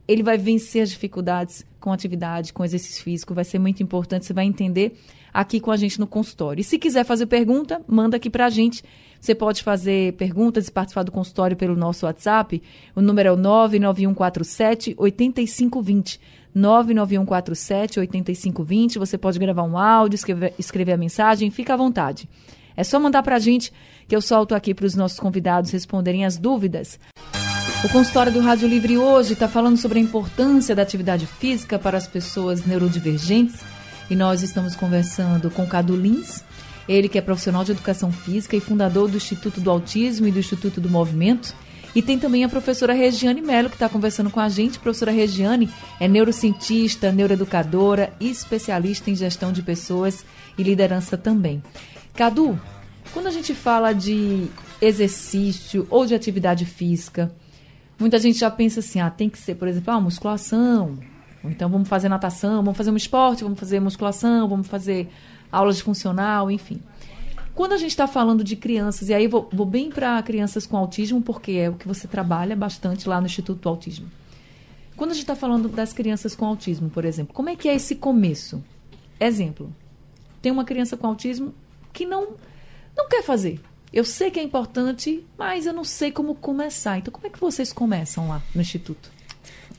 Ele 0.07 0.24
vai 0.24 0.38
vencer 0.38 0.81
as 0.81 0.89
dificuldades 0.89 1.65
com 1.79 1.91
atividade, 1.91 2.53
com 2.53 2.63
exercício 2.63 3.03
físico, 3.03 3.33
vai 3.33 3.43
ser 3.43 3.59
muito 3.59 3.83
importante, 3.83 4.25
você 4.25 4.33
vai 4.33 4.45
entender 4.45 4.97
aqui 5.33 5.59
com 5.59 5.69
a 5.69 5.77
gente 5.77 6.00
no 6.00 6.07
consultório. 6.07 6.62
E 6.62 6.63
se 6.63 6.79
quiser 6.79 7.03
fazer 7.03 7.27
pergunta, 7.27 7.81
manda 7.88 8.17
aqui 8.17 8.29
para 8.29 8.45
a 8.45 8.50
gente. 8.50 8.83
Você 9.19 9.36
pode 9.36 9.63
fazer 9.63 10.13
perguntas 10.13 10.67
e 10.67 10.71
participar 10.71 11.03
do 11.03 11.12
consultório 11.12 11.55
pelo 11.55 11.75
nosso 11.75 12.05
WhatsApp. 12.05 12.62
O 12.95 13.01
número 13.01 13.29
é 13.29 13.31
o 13.31 13.38
99147 13.38 14.95
8520. 14.97 16.19
99147 16.55 18.00
8520. 18.00 19.00
Você 19.00 19.17
pode 19.17 19.38
gravar 19.38 19.63
um 19.63 19.77
áudio, 19.77 20.15
escrever, 20.15 20.53
escrever 20.57 20.93
a 20.93 20.97
mensagem, 20.97 21.51
fica 21.51 21.74
à 21.74 21.77
vontade. 21.77 22.27
É 22.77 22.84
só 22.84 23.00
mandar 23.00 23.24
para 23.24 23.36
a 23.36 23.39
gente 23.39 23.74
que 24.07 24.15
eu 24.15 24.22
solto 24.22 24.53
aqui 24.53 24.74
para 24.74 24.86
os 24.86 24.93
nossos 24.93 25.19
convidados 25.19 25.72
responderem 25.72 26.24
as 26.24 26.38
dúvidas. 26.38 27.00
O 27.84 27.89
consultório 27.89 28.31
do 28.31 28.39
Rádio 28.39 28.67
Livre 28.67 28.98
hoje 28.98 29.34
está 29.34 29.48
falando 29.48 29.77
sobre 29.77 30.00
a 30.00 30.01
importância 30.01 30.75
da 30.75 30.84
atividade 30.84 31.25
física 31.25 31.79
para 31.79 31.98
as 31.98 32.07
pessoas 32.07 32.65
neurodivergentes 32.65 33.62
e 34.10 34.15
nós 34.15 34.41
estamos 34.41 34.75
conversando 34.75 35.51
com 35.51 35.65
Cadu 35.67 35.96
Lins, 35.96 36.43
ele 36.88 37.10
que 37.10 37.17
é 37.17 37.22
profissional 37.22 37.63
de 37.63 37.72
educação 37.72 38.12
física 38.12 38.55
e 38.55 38.62
fundador 38.62 39.10
do 39.10 39.17
Instituto 39.17 39.60
do 39.60 39.69
Autismo 39.69 40.27
e 40.27 40.31
do 40.31 40.39
Instituto 40.39 40.79
do 40.79 40.89
Movimento. 40.89 41.53
E 41.96 42.01
tem 42.01 42.17
também 42.17 42.43
a 42.43 42.50
professora 42.50 42.93
Regiane 42.93 43.41
Mello, 43.41 43.69
que 43.69 43.75
está 43.75 43.89
conversando 43.89 44.29
com 44.29 44.39
a 44.39 44.48
gente. 44.50 44.77
A 44.77 44.81
professora 44.81 45.12
Regiane 45.12 45.69
é 46.00 46.07
neurocientista, 46.07 47.12
neuroeducadora 47.12 48.13
e 48.19 48.29
especialista 48.29 49.10
em 49.10 49.15
gestão 49.15 49.51
de 49.51 49.63
pessoas 49.63 50.24
e 50.57 50.63
liderança 50.63 51.17
também. 51.17 51.62
Cadu, 52.17 52.59
quando 53.13 53.27
a 53.27 53.29
gente 53.29 53.53
fala 53.53 53.93
de 53.93 54.47
exercício 54.81 55.86
ou 55.88 56.03
de 56.03 56.15
atividade 56.15 56.65
física, 56.65 57.31
muita 58.00 58.17
gente 58.17 58.39
já 58.39 58.50
pensa 58.50 58.79
assim, 58.79 59.00
ah, 59.00 59.12
tem 59.12 59.29
que 59.29 59.38
ser, 59.38 59.53
por 59.53 59.67
exemplo, 59.67 59.93
ah, 59.93 60.01
musculação, 60.01 60.97
então 61.43 61.69
vamos 61.69 61.88
fazer 61.88 62.09
natação, 62.09 62.63
vamos 62.63 62.75
fazer 62.75 62.89
um 62.89 62.97
esporte, 62.97 63.43
vamos 63.43 63.59
fazer 63.59 63.79
musculação, 63.79 64.50
vamos 64.50 64.67
fazer 64.67 65.07
aulas 65.51 65.77
de 65.77 65.83
funcional, 65.83 66.50
enfim. 66.50 66.81
Quando 67.53 67.74
a 67.74 67.77
gente 67.77 67.91
está 67.91 68.07
falando 68.07 68.43
de 68.43 68.55
crianças, 68.55 69.09
e 69.09 69.13
aí 69.13 69.27
vou, 69.27 69.47
vou 69.53 69.67
bem 69.67 69.91
para 69.91 70.19
crianças 70.24 70.65
com 70.65 70.75
autismo, 70.75 71.21
porque 71.21 71.51
é 71.51 71.69
o 71.69 71.75
que 71.75 71.88
você 71.88 72.07
trabalha 72.07 72.55
bastante 72.55 73.07
lá 73.07 73.21
no 73.21 73.27
Instituto 73.27 73.62
do 73.62 73.69
Autismo. 73.69 74.07
Quando 74.95 75.12
a 75.12 75.13
gente 75.13 75.21
está 75.21 75.36
falando 75.36 75.69
das 75.69 75.93
crianças 75.93 76.36
com 76.36 76.47
autismo, 76.47 76.89
por 76.89 77.05
exemplo, 77.05 77.31
como 77.31 77.50
é 77.50 77.55
que 77.55 77.69
é 77.69 77.75
esse 77.75 77.95
começo? 77.95 78.63
Exemplo, 79.19 79.71
tem 80.41 80.51
uma 80.51 80.65
criança 80.65 80.97
com 80.97 81.05
autismo 81.05 81.53
que 81.98 82.06
não, 82.06 82.36
não 82.96 83.10
quer 83.10 83.24
fazer. 83.24 83.60
Eu 83.92 84.04
sei 84.04 84.30
que 84.30 84.39
é 84.39 84.44
importante, 84.44 85.25
mas 85.36 85.66
eu 85.66 85.74
não 85.74 85.84
sei 85.84 86.12
como 86.12 86.36
começar. 86.36 87.00
Então, 87.00 87.12
como 87.12 87.25
é 87.25 87.30
que 87.30 87.39
vocês 87.39 87.74
começam 87.74 88.27
lá 88.27 88.42
no 88.54 88.62
Instituto? 88.62 89.10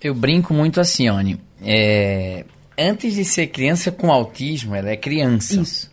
Eu 0.02 0.14
brinco 0.14 0.52
muito 0.52 0.80
assim, 0.80 1.08
Oni. 1.08 1.40
É, 1.62 2.44
antes 2.76 3.14
de 3.14 3.24
ser 3.24 3.48
criança 3.48 3.92
com 3.92 4.10
autismo, 4.10 4.74
ela 4.74 4.90
é 4.90 4.96
criança. 4.96 5.60
Isso. 5.60 5.90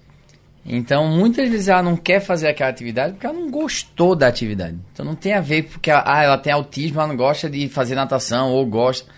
Então, 0.65 1.07
muitas 1.07 1.47
vezes 1.47 1.67
ela 1.67 1.83
não 1.83 1.95
quer 1.95 2.19
fazer 2.19 2.47
aquela 2.47 2.71
atividade 2.71 3.13
porque 3.13 3.27
ela 3.27 3.37
não 3.37 3.51
gostou 3.51 4.15
da 4.15 4.27
atividade. 4.27 4.79
Então, 4.93 5.05
não 5.05 5.13
tem 5.13 5.33
a 5.33 5.41
ver 5.41 5.63
porque 5.63 5.91
ela, 5.91 6.03
ah, 6.07 6.23
ela 6.23 6.37
tem 6.39 6.51
autismo, 6.51 6.99
ela 6.99 7.07
não 7.07 7.15
gosta 7.15 7.47
de 7.47 7.69
fazer 7.69 7.93
natação 7.93 8.51
ou 8.51 8.65
gosta. 8.65 9.11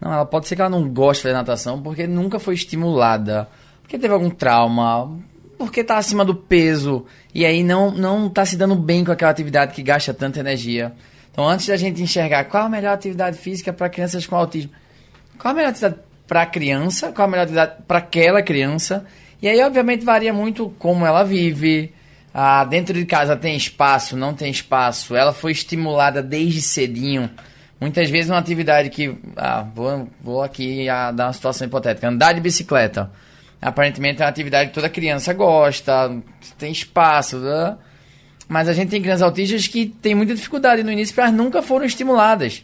Não, 0.00 0.10
ela 0.10 0.24
pode 0.24 0.48
ser 0.48 0.56
que 0.56 0.62
ela 0.62 0.70
não 0.70 0.88
goste 0.88 1.18
de 1.18 1.22
fazer 1.24 1.34
natação 1.34 1.82
porque 1.82 2.06
nunca 2.06 2.38
foi 2.38 2.54
estimulada, 2.54 3.48
porque 3.82 3.98
teve 3.98 4.14
algum 4.14 4.30
trauma, 4.30 5.10
porque 5.64 5.80
está 5.80 5.98
acima 5.98 6.24
do 6.24 6.34
peso 6.34 7.04
e 7.34 7.44
aí 7.44 7.62
não 7.62 7.90
não 7.90 8.26
está 8.26 8.44
se 8.44 8.56
dando 8.56 8.74
bem 8.74 9.04
com 9.04 9.12
aquela 9.12 9.30
atividade 9.30 9.72
que 9.74 9.82
gasta 9.82 10.12
tanta 10.14 10.40
energia. 10.40 10.92
Então, 11.30 11.48
antes 11.48 11.66
da 11.66 11.76
gente 11.76 12.00
enxergar 12.00 12.44
qual 12.44 12.64
a 12.64 12.68
melhor 12.68 12.94
atividade 12.94 13.36
física 13.36 13.72
para 13.72 13.88
crianças 13.88 14.26
com 14.26 14.36
autismo, 14.36 14.70
qual 15.38 15.52
a 15.52 15.54
melhor 15.54 15.70
atividade 15.70 15.96
para 16.26 16.42
a 16.42 16.46
criança, 16.46 17.12
qual 17.12 17.26
a 17.26 17.30
melhor 17.30 17.42
atividade 17.42 17.82
para 17.88 17.98
aquela 17.98 18.40
criança, 18.40 19.04
e 19.44 19.48
aí, 19.48 19.60
obviamente, 19.60 20.06
varia 20.06 20.32
muito 20.32 20.74
como 20.78 21.04
ela 21.04 21.22
vive. 21.22 21.92
Ah, 22.32 22.64
dentro 22.64 22.94
de 22.94 23.04
casa 23.04 23.36
tem 23.36 23.54
espaço, 23.54 24.16
não 24.16 24.32
tem 24.32 24.50
espaço. 24.50 25.14
Ela 25.14 25.34
foi 25.34 25.52
estimulada 25.52 26.22
desde 26.22 26.62
cedinho. 26.62 27.28
Muitas 27.78 28.08
vezes 28.08 28.30
uma 28.30 28.38
atividade 28.38 28.88
que. 28.88 29.14
Ah, 29.36 29.66
vou, 29.74 30.08
vou 30.22 30.42
aqui 30.42 30.88
ah, 30.88 31.10
dar 31.10 31.26
uma 31.26 31.32
situação 31.34 31.66
hipotética. 31.66 32.08
Andar 32.08 32.32
de 32.32 32.40
bicicleta. 32.40 33.10
Aparentemente 33.64 34.20
é 34.20 34.26
uma 34.26 34.28
atividade 34.28 34.68
que 34.68 34.74
toda 34.74 34.90
criança 34.90 35.32
gosta, 35.32 36.14
tem 36.58 36.70
espaço. 36.70 37.38
Né? 37.38 37.78
Mas 38.46 38.68
a 38.68 38.74
gente 38.74 38.90
tem 38.90 39.00
crianças 39.00 39.22
autistas 39.22 39.66
que 39.66 39.86
têm 39.86 40.14
muita 40.14 40.34
dificuldade 40.34 40.82
no 40.82 40.92
início, 40.92 41.14
porque 41.14 41.22
elas 41.22 41.34
nunca 41.34 41.62
foram 41.62 41.86
estimuladas. 41.86 42.62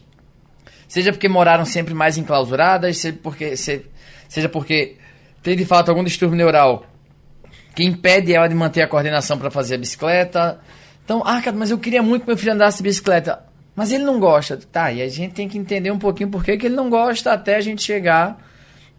Seja 0.86 1.10
porque 1.10 1.26
moraram 1.26 1.64
sempre 1.64 1.94
mais 1.94 2.18
enclausuradas, 2.18 2.98
seja 2.98 3.18
porque, 3.22 3.56
seja 3.56 4.48
porque 4.50 4.98
tem 5.42 5.56
de 5.56 5.64
fato 5.64 5.88
algum 5.88 6.04
distúrbio 6.04 6.36
neural 6.36 6.84
que 7.74 7.82
impede 7.82 8.34
ela 8.34 8.46
de 8.46 8.54
manter 8.54 8.82
a 8.82 8.86
coordenação 8.86 9.38
para 9.38 9.50
fazer 9.50 9.76
a 9.76 9.78
bicicleta. 9.78 10.60
Então, 11.02 11.22
ah, 11.24 11.40
mas 11.54 11.70
eu 11.70 11.78
queria 11.78 12.02
muito 12.02 12.22
que 12.22 12.28
meu 12.28 12.36
filho 12.36 12.52
andasse 12.52 12.76
de 12.76 12.82
bicicleta. 12.82 13.42
Mas 13.74 13.90
ele 13.90 14.04
não 14.04 14.20
gosta. 14.20 14.58
Tá, 14.70 14.92
e 14.92 15.00
a 15.00 15.08
gente 15.08 15.32
tem 15.32 15.48
que 15.48 15.56
entender 15.56 15.90
um 15.90 15.98
pouquinho 15.98 16.28
por 16.28 16.44
que 16.44 16.50
ele 16.50 16.76
não 16.76 16.90
gosta 16.90 17.32
até 17.32 17.56
a 17.56 17.60
gente 17.62 17.82
chegar 17.82 18.49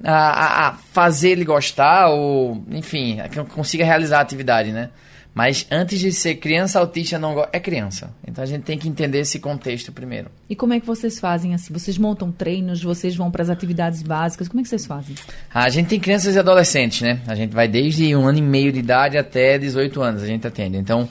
a, 0.03 0.67
a, 0.67 0.74
fazer 0.74 1.29
ele 1.29 1.46
gostar 1.46 2.10
ou, 2.10 2.63
enfim, 2.70 3.20
que 3.31 3.43
consiga 3.46 3.86
realizar 3.86 4.20
a 4.20 4.22
atividade, 4.22 4.72
né? 4.72 4.89
Mas 5.34 5.65
antes 5.72 6.00
de 6.00 6.12
ser 6.12 6.36
criança 6.36 6.77
autista, 6.77 7.17
não 7.17 7.48
é 7.53 7.60
criança. 7.60 8.13
Então 8.27 8.43
a 8.43 8.48
gente 8.48 8.63
tem 8.63 8.77
que 8.77 8.89
entender 8.89 9.20
esse 9.20 9.39
contexto 9.39 9.89
primeiro. 9.91 10.29
E 10.50 10.55
como 10.58 10.74
é 10.74 10.79
que 10.79 10.86
vocês 10.86 11.22
fazem 11.22 11.53
assim? 11.53 11.72
Vocês 11.72 11.98
montam 11.98 12.31
treinos, 12.31 12.84
vocês 12.84 13.15
vão 13.15 13.31
para 13.31 13.41
as 13.41 13.50
atividades 13.50 14.01
básicas? 14.01 14.50
Como 14.50 14.60
é 14.60 14.63
que 14.63 14.70
vocês 14.70 14.86
fazem? 14.86 15.15
A 15.53 15.70
gente 15.70 15.88
tem 15.88 16.00
crianças 16.01 16.36
e 16.36 16.39
adolescentes, 16.39 17.01
né? 17.01 17.22
A 17.27 17.36
gente 17.36 17.53
vai 17.53 17.67
desde 17.67 18.13
um 18.13 18.27
ano 18.27 18.39
e 18.39 18.41
meio 18.41 18.74
de 18.74 18.79
idade 18.79 19.17
até 19.17 19.58
18 19.58 20.01
anos, 20.01 20.22
a 20.22 20.27
gente 20.27 20.46
atende. 20.46 20.75
Então, 20.77 21.08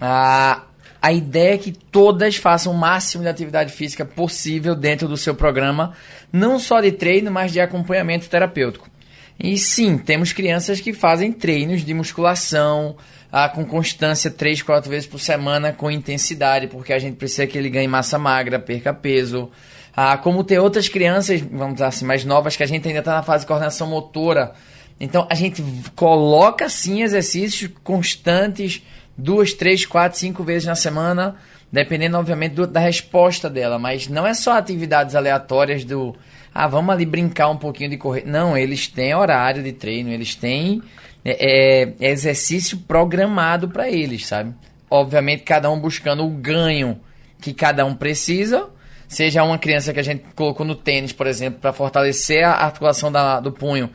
a, 0.00 0.62
a 1.02 1.12
ideia 1.12 1.54
é 1.54 1.58
que 1.58 1.72
todas 1.72 2.36
façam 2.36 2.72
o 2.72 2.78
máximo 2.78 3.24
de 3.24 3.28
atividade 3.28 3.72
física 3.72 4.04
possível 4.04 4.76
dentro 4.76 5.08
do 5.08 5.16
seu 5.16 5.34
programa, 5.34 5.94
não 6.32 6.60
só 6.60 6.80
de 6.80 6.92
treino, 6.92 7.28
mas 7.28 7.52
de 7.52 7.60
acompanhamento 7.60 8.28
terapêutico. 8.28 8.88
E 9.36 9.58
sim, 9.58 9.98
temos 9.98 10.32
crianças 10.32 10.80
que 10.80 10.92
fazem 10.92 11.32
treinos 11.32 11.84
de 11.84 11.92
musculação, 11.92 12.96
ah, 13.32 13.48
com 13.48 13.64
constância 13.64 14.30
três, 14.30 14.62
quatro 14.62 14.88
vezes 14.88 15.08
por 15.08 15.18
semana, 15.18 15.72
com 15.72 15.90
intensidade, 15.90 16.68
porque 16.68 16.92
a 16.92 16.98
gente 17.00 17.16
precisa 17.16 17.48
que 17.48 17.58
ele 17.58 17.68
ganhe 17.68 17.88
massa 17.88 18.16
magra, 18.16 18.60
perca 18.60 18.94
peso. 18.94 19.50
Ah, 19.96 20.16
como 20.16 20.44
tem 20.44 20.58
outras 20.58 20.88
crianças, 20.88 21.40
vamos 21.40 21.74
dizer 21.74 21.86
assim, 21.86 22.04
mais 22.04 22.24
novas, 22.24 22.54
que 22.54 22.62
a 22.62 22.66
gente 22.66 22.86
ainda 22.86 23.00
está 23.00 23.14
na 23.14 23.22
fase 23.24 23.42
de 23.42 23.48
coordenação 23.48 23.88
motora. 23.88 24.52
Então 25.00 25.26
a 25.28 25.34
gente 25.34 25.64
coloca 25.96 26.68
sim 26.68 27.02
exercícios 27.02 27.68
constantes, 27.82 28.84
duas, 29.16 29.52
três, 29.52 29.84
quatro, 29.86 30.18
cinco 30.18 30.42
vezes 30.42 30.66
na 30.66 30.74
semana, 30.74 31.36
dependendo, 31.70 32.16
obviamente, 32.16 32.54
do, 32.54 32.66
da 32.66 32.80
resposta 32.80 33.48
dela. 33.48 33.78
Mas 33.78 34.08
não 34.08 34.26
é 34.26 34.34
só 34.34 34.56
atividades 34.56 35.14
aleatórias 35.14 35.84
do. 35.84 36.14
Ah, 36.54 36.66
vamos 36.66 36.94
ali 36.94 37.06
brincar 37.06 37.48
um 37.48 37.56
pouquinho 37.56 37.90
de 37.90 37.96
correr. 37.96 38.24
Não, 38.26 38.56
eles 38.56 38.86
têm 38.86 39.14
horário 39.14 39.62
de 39.62 39.72
treino, 39.72 40.10
eles 40.10 40.34
têm 40.34 40.82
é, 41.24 41.92
é, 42.00 42.10
exercício 42.10 42.78
programado 42.78 43.68
para 43.68 43.88
eles, 43.88 44.26
sabe? 44.26 44.54
Obviamente, 44.90 45.42
cada 45.44 45.70
um 45.70 45.78
buscando 45.78 46.24
o 46.24 46.28
ganho 46.28 47.00
que 47.40 47.54
cada 47.54 47.84
um 47.84 47.94
precisa. 47.94 48.68
Seja 49.08 49.42
uma 49.42 49.58
criança 49.58 49.92
que 49.92 50.00
a 50.00 50.02
gente 50.02 50.24
colocou 50.34 50.64
no 50.64 50.74
tênis, 50.74 51.12
por 51.12 51.26
exemplo, 51.26 51.60
para 51.60 51.72
fortalecer 51.72 52.44
a 52.44 52.52
articulação 52.52 53.12
da, 53.12 53.40
do 53.40 53.52
punho, 53.52 53.90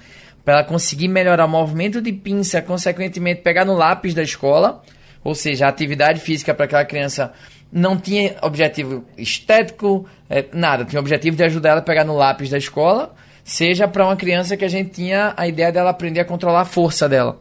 para 0.45 0.55
ela 0.55 0.63
conseguir 0.63 1.07
melhorar 1.07 1.45
o 1.45 1.49
movimento 1.49 2.01
de 2.01 2.13
pinça, 2.13 2.61
consequentemente 2.61 3.41
pegar 3.41 3.65
no 3.65 3.73
lápis 3.73 4.13
da 4.13 4.21
escola, 4.21 4.81
ou 5.23 5.35
seja, 5.35 5.65
a 5.65 5.69
atividade 5.69 6.19
física 6.19 6.53
para 6.53 6.65
aquela 6.65 6.85
criança 6.85 7.33
não 7.71 7.97
tinha 7.97 8.35
objetivo 8.41 9.05
estético, 9.17 10.07
é, 10.29 10.45
nada, 10.53 10.85
tinha 10.85 10.99
objetivo 10.99 11.35
de 11.35 11.43
ajudar 11.43 11.69
ela 11.69 11.79
a 11.79 11.83
pegar 11.83 12.03
no 12.03 12.15
lápis 12.15 12.49
da 12.49 12.57
escola 12.57 13.13
seja 13.47 13.87
para 13.87 14.05
uma 14.05 14.17
criança 14.17 14.57
que 14.57 14.65
a 14.65 14.67
gente 14.67 14.91
tinha 14.91 15.33
a 15.37 15.47
ideia 15.47 15.71
dela 15.71 15.89
aprender 15.89 16.19
a 16.19 16.25
controlar 16.25 16.61
a 16.61 16.65
força 16.65 17.07
dela. 17.07 17.39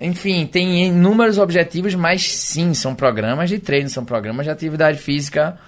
Enfim, 0.00 0.46
tem 0.46 0.86
inúmeros 0.86 1.36
objetivos, 1.36 1.94
mas 1.94 2.22
sim, 2.22 2.72
são 2.72 2.94
programas 2.94 3.50
de 3.50 3.58
treino, 3.58 3.90
são 3.90 4.02
programas 4.02 4.46
de 4.46 4.50
atividade 4.50 4.98
física 4.98 5.58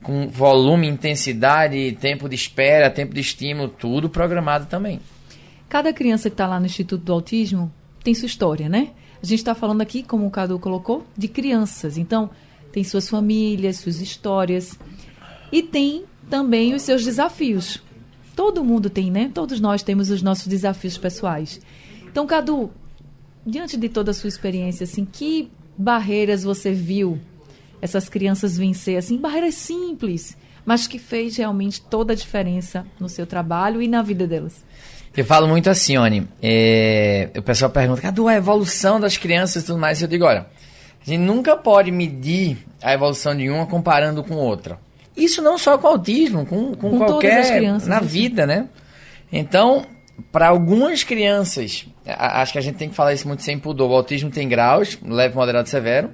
com 0.00 0.28
volume, 0.28 0.86
intensidade, 0.86 1.98
tempo 2.00 2.28
de 2.28 2.36
espera, 2.36 2.88
tempo 2.88 3.12
de 3.12 3.20
estímulo, 3.20 3.68
tudo 3.68 4.08
programado 4.08 4.66
também. 4.66 5.00
Cada 5.68 5.92
criança 5.92 6.30
que 6.30 6.34
está 6.34 6.46
lá 6.46 6.60
no 6.60 6.66
Instituto 6.66 7.04
do 7.04 7.12
Autismo 7.12 7.70
tem 8.04 8.14
sua 8.14 8.26
história, 8.26 8.68
né? 8.68 8.90
A 9.22 9.26
gente 9.26 9.40
está 9.40 9.54
falando 9.54 9.82
aqui, 9.82 10.02
como 10.02 10.26
o 10.26 10.30
Cadu 10.30 10.58
colocou, 10.58 11.04
de 11.16 11.28
crianças. 11.28 11.98
Então, 11.98 12.30
tem 12.72 12.82
suas 12.82 13.08
famílias, 13.08 13.76
suas 13.76 14.00
histórias. 14.00 14.78
E 15.52 15.62
tem 15.62 16.04
também 16.28 16.74
os 16.74 16.82
seus 16.82 17.04
desafios. 17.04 17.82
Todo 18.34 18.64
mundo 18.64 18.88
tem, 18.88 19.10
né? 19.10 19.30
Todos 19.32 19.60
nós 19.60 19.82
temos 19.82 20.10
os 20.10 20.22
nossos 20.22 20.46
desafios 20.46 20.96
pessoais. 20.96 21.60
Então, 22.06 22.26
Cadu, 22.26 22.70
diante 23.44 23.76
de 23.76 23.88
toda 23.88 24.12
a 24.12 24.14
sua 24.14 24.28
experiência, 24.28 24.84
assim, 24.84 25.04
que 25.04 25.50
barreiras 25.76 26.42
você 26.42 26.72
viu 26.72 27.18
essas 27.82 28.08
crianças 28.08 28.56
vencer, 28.56 28.96
assim, 28.96 29.16
barreiras 29.16 29.54
simples, 29.54 30.36
mas 30.64 30.86
que 30.86 30.98
fez 30.98 31.36
realmente 31.36 31.80
toda 31.80 32.12
a 32.12 32.16
diferença 32.16 32.86
no 32.98 33.08
seu 33.08 33.26
trabalho 33.26 33.82
e 33.82 33.88
na 33.88 34.02
vida 34.02 34.26
delas? 34.26 34.64
Eu 35.16 35.24
falo 35.24 35.48
muito 35.48 35.68
assim, 35.68 35.96
Oni. 35.98 36.26
É, 36.42 37.30
o 37.36 37.42
pessoal 37.42 37.70
pergunta, 37.70 38.00
Cadu, 38.00 38.28
a 38.28 38.34
evolução 38.34 39.00
das 39.00 39.16
crianças 39.16 39.62
e 39.62 39.66
tudo 39.66 39.78
mais. 39.78 40.00
Eu 40.00 40.08
digo, 40.08 40.24
olha, 40.24 40.46
a 41.04 41.04
gente 41.04 41.20
nunca 41.20 41.56
pode 41.56 41.90
medir 41.90 42.58
a 42.82 42.92
evolução 42.92 43.36
de 43.36 43.48
uma 43.50 43.66
comparando 43.66 44.22
com 44.22 44.34
outra. 44.34 44.78
Isso 45.16 45.42
não 45.42 45.58
só 45.58 45.76
com 45.76 45.88
autismo, 45.88 46.46
com, 46.46 46.74
com, 46.74 46.90
com 46.90 46.98
qualquer. 46.98 47.56
Crianças, 47.56 47.88
na 47.88 48.00
vida, 48.00 48.46
né? 48.46 48.68
Então, 49.32 49.84
para 50.30 50.48
algumas 50.48 51.02
crianças, 51.02 51.86
acho 52.06 52.52
que 52.52 52.58
a 52.58 52.62
gente 52.62 52.76
tem 52.76 52.88
que 52.88 52.94
falar 52.94 53.12
isso 53.12 53.26
muito 53.26 53.42
sem 53.42 53.58
pudor. 53.58 53.90
O 53.90 53.94
autismo 53.94 54.30
tem 54.30 54.48
graus, 54.48 54.98
leve, 55.04 55.34
moderado 55.34 55.66
e 55.66 55.70
severo. 55.70 56.10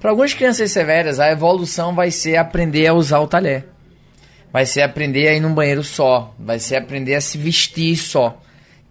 Para 0.00 0.10
algumas 0.10 0.32
crianças 0.32 0.70
severas, 0.70 1.20
a 1.20 1.30
evolução 1.30 1.94
vai 1.94 2.10
ser 2.10 2.36
aprender 2.36 2.86
a 2.86 2.94
usar 2.94 3.18
o 3.18 3.26
talher. 3.26 3.66
Vai 4.52 4.66
ser 4.66 4.82
aprender 4.82 5.28
a 5.28 5.34
ir 5.34 5.40
num 5.40 5.54
banheiro 5.54 5.82
só. 5.82 6.34
Vai 6.38 6.58
ser 6.58 6.76
aprender 6.76 7.14
a 7.14 7.20
se 7.20 7.38
vestir 7.38 7.96
só. 7.96 8.40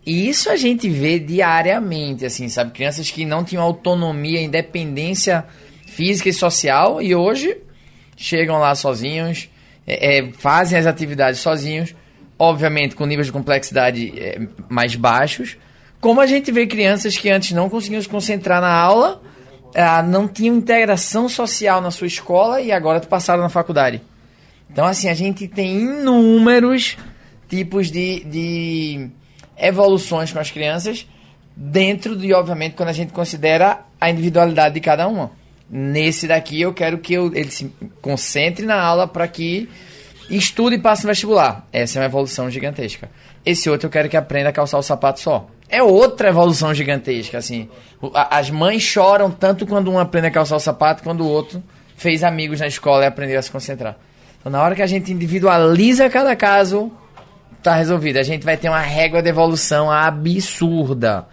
E 0.05 0.29
isso 0.29 0.49
a 0.49 0.55
gente 0.55 0.89
vê 0.89 1.19
diariamente, 1.19 2.25
assim, 2.25 2.47
sabe? 2.49 2.71
Crianças 2.71 3.11
que 3.11 3.25
não 3.25 3.43
tinham 3.43 3.63
autonomia, 3.63 4.41
independência 4.41 5.45
física 5.85 6.29
e 6.29 6.33
social 6.33 7.01
e 7.01 7.13
hoje 7.13 7.57
chegam 8.15 8.57
lá 8.57 8.73
sozinhos, 8.75 9.49
é, 9.85 10.19
é, 10.19 10.31
fazem 10.31 10.77
as 10.77 10.85
atividades 10.85 11.39
sozinhos, 11.39 11.95
obviamente 12.37 12.95
com 12.95 13.05
níveis 13.05 13.27
de 13.27 13.33
complexidade 13.33 14.13
é, 14.17 14.39
mais 14.69 14.95
baixos. 14.95 15.57
Como 16.01 16.21
a 16.21 16.25
gente 16.25 16.51
vê 16.51 16.65
crianças 16.65 17.17
que 17.17 17.29
antes 17.29 17.51
não 17.51 17.69
conseguiam 17.69 18.01
se 18.01 18.07
concentrar 18.07 18.61
na 18.61 18.71
aula, 18.71 19.21
é, 19.73 20.01
não 20.03 20.27
tinham 20.27 20.55
integração 20.55 21.27
social 21.27 21.81
na 21.81 21.91
sua 21.91 22.07
escola 22.07 22.61
e 22.61 22.71
agora 22.71 22.99
passaram 23.01 23.43
na 23.43 23.49
faculdade. 23.49 24.01
Então, 24.71 24.85
assim, 24.85 25.09
a 25.09 25.13
gente 25.13 25.47
tem 25.47 25.79
inúmeros 25.81 26.97
tipos 27.47 27.89
de, 27.89 28.23
de 28.25 29.09
evoluções 29.57 30.31
com 30.31 30.39
as 30.39 30.51
crianças, 30.51 31.07
dentro 31.55 32.15
de, 32.15 32.33
obviamente, 32.33 32.75
quando 32.75 32.89
a 32.89 32.93
gente 32.93 33.11
considera 33.11 33.81
a 33.99 34.09
individualidade 34.09 34.75
de 34.75 34.81
cada 34.81 35.07
uma. 35.07 35.31
Nesse 35.69 36.27
daqui 36.27 36.61
eu 36.61 36.73
quero 36.73 36.97
que 36.97 37.13
eu, 37.13 37.27
ele 37.33 37.51
se 37.51 37.71
concentre 38.01 38.65
na 38.65 38.81
aula 38.81 39.07
para 39.07 39.27
que 39.27 39.69
estude 40.29 40.77
e 40.77 40.79
passe 40.79 41.03
no 41.03 41.09
vestibular. 41.09 41.67
Essa 41.71 41.99
é 41.99 42.01
uma 42.01 42.05
evolução 42.05 42.49
gigantesca. 42.49 43.09
Esse 43.45 43.69
outro 43.69 43.87
eu 43.87 43.91
quero 43.91 44.09
que 44.09 44.17
aprenda 44.17 44.49
a 44.49 44.53
calçar 44.53 44.77
o 44.77 44.83
sapato 44.83 45.19
só. 45.19 45.47
É 45.67 45.83
outra 45.83 46.29
evolução 46.29 46.73
gigantesca, 46.73 47.37
assim. 47.37 47.69
As 48.13 48.49
mães 48.49 48.81
choram 48.81 49.29
tanto 49.29 49.67
quando 49.67 49.91
um 49.91 49.99
aprende 49.99 50.27
a 50.27 50.31
calçar 50.31 50.55
o 50.55 50.59
sapato, 50.59 51.03
quando 51.03 51.21
o 51.21 51.27
outro 51.27 51.61
fez 51.95 52.23
amigos 52.23 52.59
na 52.59 52.67
escola 52.67 53.03
e 53.03 53.07
aprendeu 53.07 53.37
a 53.37 53.41
se 53.41 53.51
concentrar. 53.51 53.95
Então, 54.39 54.51
na 54.51 54.61
hora 54.61 54.75
que 54.75 54.81
a 54.81 54.87
gente 54.87 55.11
individualiza 55.11 56.09
cada 56.09 56.35
caso, 56.35 56.91
tá 57.61 57.75
resolvido. 57.75 58.17
A 58.17 58.23
gente 58.23 58.43
vai 58.43 58.57
ter 58.57 58.69
uma 58.69 58.79
régua 58.79 59.21
de 59.21 59.29
evolução 59.29 59.91
absurda 59.91 61.27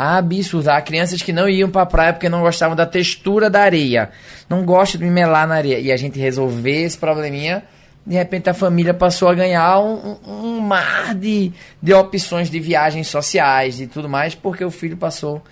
absurdo. 0.00 0.68
Há 0.70 0.80
crianças 0.80 1.20
que 1.20 1.32
não 1.32 1.48
iam 1.48 1.70
pra 1.70 1.84
praia 1.84 2.12
porque 2.12 2.28
não 2.28 2.40
gostavam 2.40 2.74
da 2.74 2.86
textura 2.86 3.50
da 3.50 3.60
areia. 3.60 4.10
Não 4.48 4.64
gostam 4.64 4.98
de 4.98 5.06
me 5.06 5.12
melar 5.12 5.46
na 5.46 5.56
areia. 5.56 5.78
E 5.78 5.92
a 5.92 5.96
gente 5.96 6.18
resolver 6.18 6.84
esse 6.84 6.96
probleminha, 6.96 7.62
de 8.06 8.14
repente 8.14 8.48
a 8.48 8.54
família 8.54 8.94
passou 8.94 9.28
a 9.28 9.34
ganhar 9.34 9.78
um, 9.78 10.16
um 10.26 10.60
mar 10.60 11.14
de, 11.14 11.52
de 11.82 11.92
opções 11.92 12.50
de 12.50 12.58
viagens 12.58 13.08
sociais 13.08 13.78
e 13.78 13.86
tudo 13.86 14.08
mais, 14.08 14.34
porque 14.34 14.64
o 14.64 14.70
filho 14.70 14.96
passou 14.96 15.42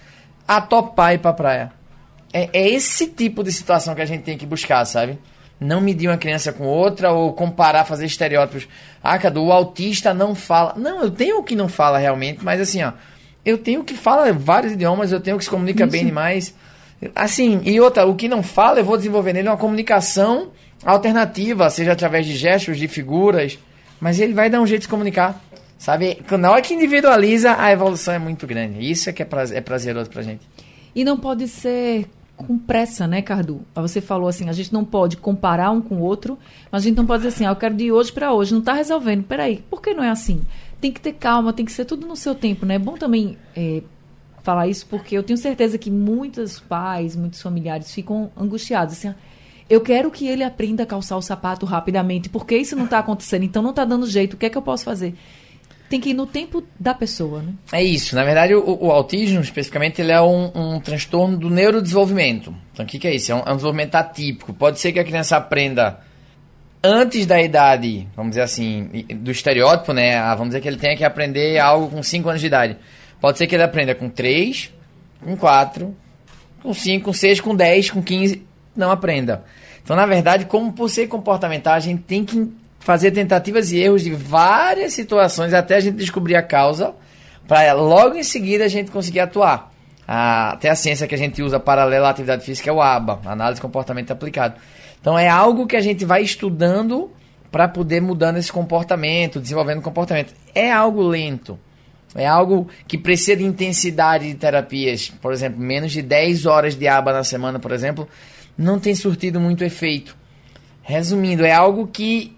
a 0.47 0.61
topar 0.63 1.15
ir 1.15 1.19
pra 1.19 1.35
praia. 1.35 1.71
É, 2.33 2.49
é 2.53 2.69
esse 2.71 3.07
tipo 3.07 3.45
de 3.45 3.53
situação 3.53 3.95
que 3.95 4.01
a 4.01 4.07
gente 4.07 4.23
tem 4.23 4.39
que 4.39 4.47
buscar, 4.47 4.85
sabe? 4.87 5.19
Não 5.61 5.81
medir 5.81 6.09
uma 6.09 6.17
criança 6.17 6.53
com 6.53 6.65
outra 6.65 7.11
ou 7.13 7.33
comparar, 7.33 7.85
fazer 7.85 8.07
estereótipos. 8.07 8.69
Ah, 9.03 9.19
Cadu, 9.19 9.45
o 9.45 9.53
autista 9.53 10.15
não 10.15 10.35
fala. 10.35 10.75
Não, 10.77 11.03
eu 11.03 11.11
tenho 11.11 11.39
o 11.39 11.43
que 11.43 11.57
não 11.57 11.69
fala 11.69 11.99
realmente, 11.99 12.45
mas 12.45 12.61
assim, 12.61 12.83
ó 12.83 12.93
eu 13.49 13.57
tenho 13.57 13.83
que 13.83 13.95
fala 13.95 14.31
vários 14.33 14.75
idiomas, 14.75 15.11
eu 15.11 15.21
tenho 15.21 15.39
que 15.39 15.45
se 15.45 15.51
comunica 15.51 15.85
Isso. 15.85 15.93
bem 15.93 16.05
demais. 16.05 16.55
Assim, 17.15 17.63
e 17.65 17.81
outra, 17.81 18.05
o 18.05 18.15
que 18.15 18.29
não 18.29 18.43
fala, 18.43 18.81
eu 18.81 18.85
vou 18.85 18.99
desenvolver 18.99 19.33
nele 19.33 19.49
uma 19.49 19.57
comunicação 19.57 20.51
alternativa, 20.85 21.71
seja 21.71 21.93
através 21.93 22.27
de 22.27 22.37
gestos, 22.37 22.77
de 22.77 22.87
figuras, 22.87 23.59
mas 23.99 24.21
ele 24.21 24.35
vai 24.35 24.51
dar 24.51 24.61
um 24.61 24.67
jeito 24.67 24.81
de 24.81 24.85
se 24.85 24.91
comunicar. 24.91 25.41
Sabe? 25.79 26.21
Na 26.39 26.51
hora 26.51 26.61
que 26.61 26.75
individualiza, 26.75 27.57
a 27.57 27.73
evolução 27.73 28.13
é 28.13 28.19
muito 28.19 28.47
grande. 28.47 28.91
Isso 28.91 29.09
é 29.09 29.13
que 29.13 29.23
é, 29.23 29.25
prazer, 29.25 29.57
é 29.57 29.61
prazeroso 29.61 30.11
pra 30.11 30.23
gente. 30.23 30.43
E 30.95 31.05
não 31.05 31.17
pode 31.17 31.49
ser 31.49 32.07
com 32.47 32.59
pressa, 32.59 33.07
né, 33.07 33.21
Cardu? 33.21 33.61
Você 33.75 34.01
falou 34.01 34.29
assim, 34.29 34.49
a 34.49 34.53
gente 34.53 34.73
não 34.73 34.85
pode 34.85 35.17
comparar 35.17 35.71
um 35.71 35.81
com 35.81 35.97
o 35.97 36.01
outro, 36.01 36.39
mas 36.71 36.83
a 36.83 36.85
gente 36.89 36.97
não 36.97 37.05
pode 37.05 37.25
dizer 37.25 37.35
assim, 37.35 37.45
ah, 37.45 37.51
eu 37.51 37.57
quero 37.57 37.75
de 37.75 37.93
hoje 37.93 38.13
para 38.13 38.33
hoje, 38.33 38.53
não 38.53 38.61
está 38.61 38.73
resolvendo. 38.73 39.25
Peraí, 39.25 39.63
por 39.69 39.83
que 39.83 39.93
não 39.93 40.03
é 40.03 40.11
assim? 40.11 40.41
tem 40.81 40.93
que 40.93 41.01
ter 41.01 41.13
calma, 41.15 41.53
tem 41.53 41.65
que 41.65 41.73
ser 41.73 41.85
tudo 41.85 42.07
no 42.07 42.17
seu 42.17 42.35
tempo, 42.35 42.65
né? 42.65 42.77
É 42.77 42.79
bom 42.79 42.97
também 42.97 43.37
é, 43.57 43.83
falar 44.43 44.69
isso 44.69 44.87
porque 44.87 45.17
eu 45.17 45.23
tenho 45.23 45.37
certeza 45.37 45.77
que 45.77 45.91
muitos 45.91 46.61
pais, 46.61 47.17
muitos 47.17 47.43
familiares 47.43 47.93
ficam 47.93 48.31
angustiados, 48.37 48.95
assim, 48.95 49.15
eu 49.69 49.81
quero 49.81 50.11
que 50.11 50.27
ele 50.27 50.43
aprenda 50.43 50.85
a 50.85 50.87
calçar 50.87 51.17
o 51.17 51.23
sapato 51.23 51.67
rapidamente, 51.67 52.29
porque 52.29 52.57
isso 52.57 52.75
não 52.75 52.85
está 52.85 53.01
acontecendo, 53.01 53.43
então 53.43 53.63
não 53.63 53.71
está 53.71 53.85
dando 53.85 54.07
jeito, 54.07 54.35
o 54.35 54.37
que 54.37 54.47
é 54.47 54.51
que 54.51 54.57
eu 54.57 54.63
posso 54.63 54.85
fazer? 54.85 55.15
Tem 55.89 56.01
que 56.01 56.11
ir 56.11 56.15
no 56.15 56.27
tempo 56.27 56.63
da 56.79 56.93
pessoa, 56.93 57.43
né? 57.43 57.55
É 57.73 57.83
isso. 57.83 58.15
Na 58.15 58.23
verdade, 58.23 58.55
o, 58.55 58.79
o 58.85 58.93
autismo, 58.93 59.41
especificamente, 59.41 60.03
ele 60.03 60.13
é 60.13 60.21
um, 60.21 60.51
um, 60.55 60.81
transtorno 60.81 61.37
do 61.39 61.49
neurodesenvolvimento. 61.49 62.55
Então, 62.73 62.85
o 62.85 62.89
que, 62.89 62.99
que 62.99 63.09
é 63.09 63.15
isso? 63.15 63.33
É 63.33 63.35
um, 63.35 63.39
é 63.39 63.53
um 63.53 63.57
desenvolvimento 63.57 63.95
atípico. 63.95 64.53
Pode 64.53 64.79
ser 64.81 64.93
que 64.93 64.99
a 64.99 65.05
criança 65.05 65.37
aprenda 65.37 66.01
antes 66.83 67.27
da 67.27 67.41
idade, 67.41 68.07
vamos 68.15 68.33
dizer 68.33 68.43
assim, 68.43 69.05
do 69.17 69.31
estereótipo, 69.31 69.93
né? 69.93 70.17
Ah, 70.17 70.35
vamos 70.35 70.51
dizer 70.51 70.61
que 70.61 70.69
ele 70.69 70.77
tenha 70.77 70.97
que 70.97 71.05
aprender 71.05 71.59
algo 71.59 71.89
com 71.89 72.03
5 72.03 72.29
anos 72.29 72.41
de 72.41 72.47
idade. 72.47 72.77
Pode 73.21 73.39
ser 73.39 73.47
que 73.47 73.55
ele 73.55 73.65
aprenda 73.65 73.95
com 73.95 74.09
3, 74.09 74.73
com 75.25 75.37
4, 75.37 75.97
com 76.63 76.75
5, 76.75 77.05
com 77.05 77.13
6, 77.13 77.41
com 77.41 77.55
10, 77.55 77.91
com 77.91 78.03
15, 78.03 78.47
não 78.77 78.91
aprenda. 78.91 79.45
Então, 79.83 79.97
na 79.97 80.07
verdade, 80.07 80.45
como 80.45 80.73
por 80.73 80.89
ser 80.89 81.09
comportamental, 81.09 81.75
a 81.75 81.81
gente 81.81 82.03
tem 82.03 82.25
que 82.25 82.53
fazer 82.79 83.11
tentativas 83.11 83.73
e 83.73 83.79
erros 83.79 84.03
de 84.03 84.11
várias 84.15 84.93
situações 84.93 85.53
até 85.53 85.77
a 85.77 85.81
gente 85.81 85.97
descobrir 85.97 86.37
a 86.37 86.43
causa, 86.43 86.95
para 87.47 87.73
logo 87.73 88.17
em 88.17 88.23
seguida 88.23 88.65
a 88.65 88.69
gente 88.69 88.91
conseguir 88.91 89.21
atuar. 89.21 89.73
até 90.07 90.71
a 90.71 90.75
ciência 90.75 91.07
que 91.07 91.15
a 91.15 91.19
gente 91.19 91.43
usa 91.43 91.61
paralela 91.61 92.09
à 92.09 92.11
atividade 92.11 92.45
física 92.45 92.71
é 92.71 92.73
o 92.73 92.81
ABA, 92.81 93.21
Análise 93.27 93.57
de 93.57 93.63
Comportamento 93.63 94.11
Aplicado. 94.11 94.55
Então 95.01 95.19
é 95.19 95.29
algo 95.29 95.67
que 95.67 95.77
a 95.77 95.81
gente 95.81 96.05
vai 96.05 96.23
estudando 96.23 97.11
para 97.51 97.69
poder 97.69 98.01
mudando 98.01 98.37
esse 98.37 98.53
comportamento, 98.53 99.41
desenvolvendo 99.41 99.83
comportamento. 99.83 100.35
É 100.55 100.73
algo 100.73 101.03
lento. 101.03 101.59
É 102.15 102.27
algo 102.27 102.69
que 102.87 102.97
precisa 102.97 103.37
de 103.37 103.45
intensidade 103.45 104.27
de 104.27 104.35
terapias. 104.35 105.11
Por 105.21 105.33
exemplo, 105.33 105.61
menos 105.61 105.93
de 105.93 106.01
10 106.01 106.47
horas 106.47 106.75
de 106.75 106.89
aba 106.89 107.13
na 107.13 107.23
semana, 107.23 107.59
por 107.59 107.73
exemplo, 107.73 108.09
não 108.57 108.79
tem 108.79 108.95
surtido 108.95 109.39
muito 109.39 109.63
efeito. 109.63 110.17
Resumindo, 110.83 111.45
é 111.45 111.53
algo 111.53 111.87
que 111.87 112.35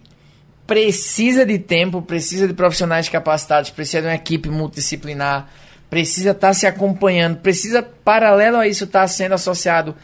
precisa 0.70 1.44
de 1.44 1.58
tempo, 1.58 2.00
precisa 2.00 2.46
de 2.46 2.54
profissionais 2.54 3.08
capacitados, 3.08 3.70
precisa 3.70 4.02
de 4.02 4.06
uma 4.06 4.14
equipe 4.14 4.48
multidisciplinar, 4.48 5.48
precisa 5.90 6.30
estar 6.30 6.46
tá 6.46 6.54
se 6.54 6.64
acompanhando, 6.64 7.38
precisa, 7.38 7.82
paralelo 7.82 8.56
a 8.56 8.68
isso, 8.68 8.84
estar 8.84 9.00
tá 9.00 9.08
sendo 9.08 9.34
associado 9.34 9.96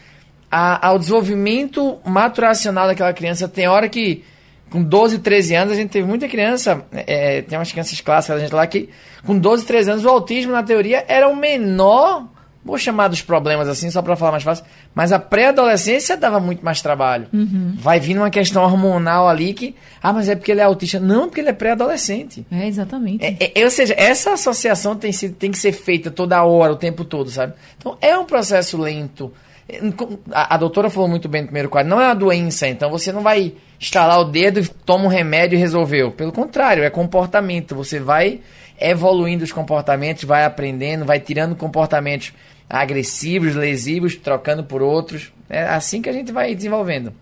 a, 0.51 0.85
ao 0.85 0.99
desenvolvimento 0.99 1.99
maturacional 2.03 2.85
daquela 2.85 3.13
criança. 3.13 3.47
Tem 3.47 3.65
hora 3.65 3.87
que 3.87 4.25
com 4.69 4.83
12, 4.83 5.19
13 5.19 5.55
anos, 5.55 5.73
a 5.73 5.77
gente 5.77 5.89
teve 5.89 6.05
muita 6.05 6.27
criança, 6.27 6.85
é, 6.91 7.43
tem 7.43 7.57
umas 7.57 7.71
crianças 7.71 8.01
clássicas 8.01 8.35
da 8.35 8.43
gente 8.43 8.53
lá 8.53 8.67
que, 8.67 8.89
com 9.25 9.39
12, 9.39 9.65
13 9.65 9.91
anos, 9.91 10.03
o 10.03 10.09
autismo, 10.09 10.51
na 10.51 10.63
teoria, 10.63 11.05
era 11.07 11.29
o 11.29 11.35
menor, 11.37 12.27
vou 12.67 12.77
chamar 12.77 13.07
dos 13.07 13.21
problemas 13.21 13.67
assim, 13.69 13.89
só 13.89 14.01
para 14.01 14.15
falar 14.15 14.31
mais 14.31 14.43
fácil, 14.43 14.65
mas 14.93 15.11
a 15.11 15.19
pré-adolescência 15.19 16.17
dava 16.17 16.39
muito 16.39 16.63
mais 16.63 16.81
trabalho. 16.81 17.27
Uhum. 17.33 17.75
Vai 17.77 17.99
vir 17.99 18.17
uma 18.17 18.29
questão 18.29 18.63
hormonal 18.63 19.27
ali 19.27 19.53
que, 19.53 19.73
ah, 20.03 20.11
mas 20.11 20.27
é 20.27 20.35
porque 20.35 20.51
ele 20.51 20.59
é 20.59 20.65
autista. 20.65 20.99
Não, 20.99 21.27
porque 21.27 21.39
ele 21.39 21.49
é 21.49 21.53
pré-adolescente. 21.53 22.45
É, 22.51 22.67
exatamente. 22.67 23.23
É, 23.23 23.51
é, 23.55 23.63
ou 23.63 23.71
seja, 23.71 23.95
essa 23.97 24.33
associação 24.33 24.95
tem, 24.95 25.11
tem 25.11 25.51
que 25.51 25.57
ser 25.57 25.71
feita 25.71 26.11
toda 26.11 26.43
hora, 26.43 26.73
o 26.73 26.75
tempo 26.75 27.05
todo, 27.05 27.29
sabe? 27.29 27.53
Então, 27.77 27.97
é 28.01 28.17
um 28.17 28.25
processo 28.25 28.77
lento. 28.77 29.31
A, 30.31 30.55
a 30.55 30.57
doutora 30.57 30.89
falou 30.89 31.09
muito 31.09 31.27
bem 31.29 31.41
no 31.41 31.47
primeiro 31.47 31.69
quadro, 31.69 31.89
não 31.89 32.01
é 32.01 32.05
uma 32.05 32.15
doença, 32.15 32.67
então 32.67 32.89
você 32.89 33.11
não 33.11 33.21
vai 33.21 33.53
estalar 33.79 34.19
o 34.19 34.25
dedo, 34.25 34.67
toma 34.85 35.05
um 35.05 35.09
remédio 35.09 35.55
e 35.55 35.59
resolveu. 35.59 36.11
Pelo 36.11 36.31
contrário, 36.31 36.83
é 36.83 36.89
comportamento. 36.89 37.75
Você 37.75 37.99
vai 37.99 38.41
evoluindo 38.79 39.43
os 39.43 39.51
comportamentos, 39.51 40.23
vai 40.23 40.45
aprendendo, 40.45 41.05
vai 41.05 41.19
tirando 41.19 41.55
comportamentos 41.55 42.33
agressivos, 42.69 43.55
lesivos, 43.55 44.15
trocando 44.15 44.63
por 44.63 44.81
outros. 44.81 45.31
É 45.49 45.63
assim 45.63 46.01
que 46.01 46.09
a 46.09 46.13
gente 46.13 46.31
vai 46.31 46.53
desenvolvendo. 46.53 47.13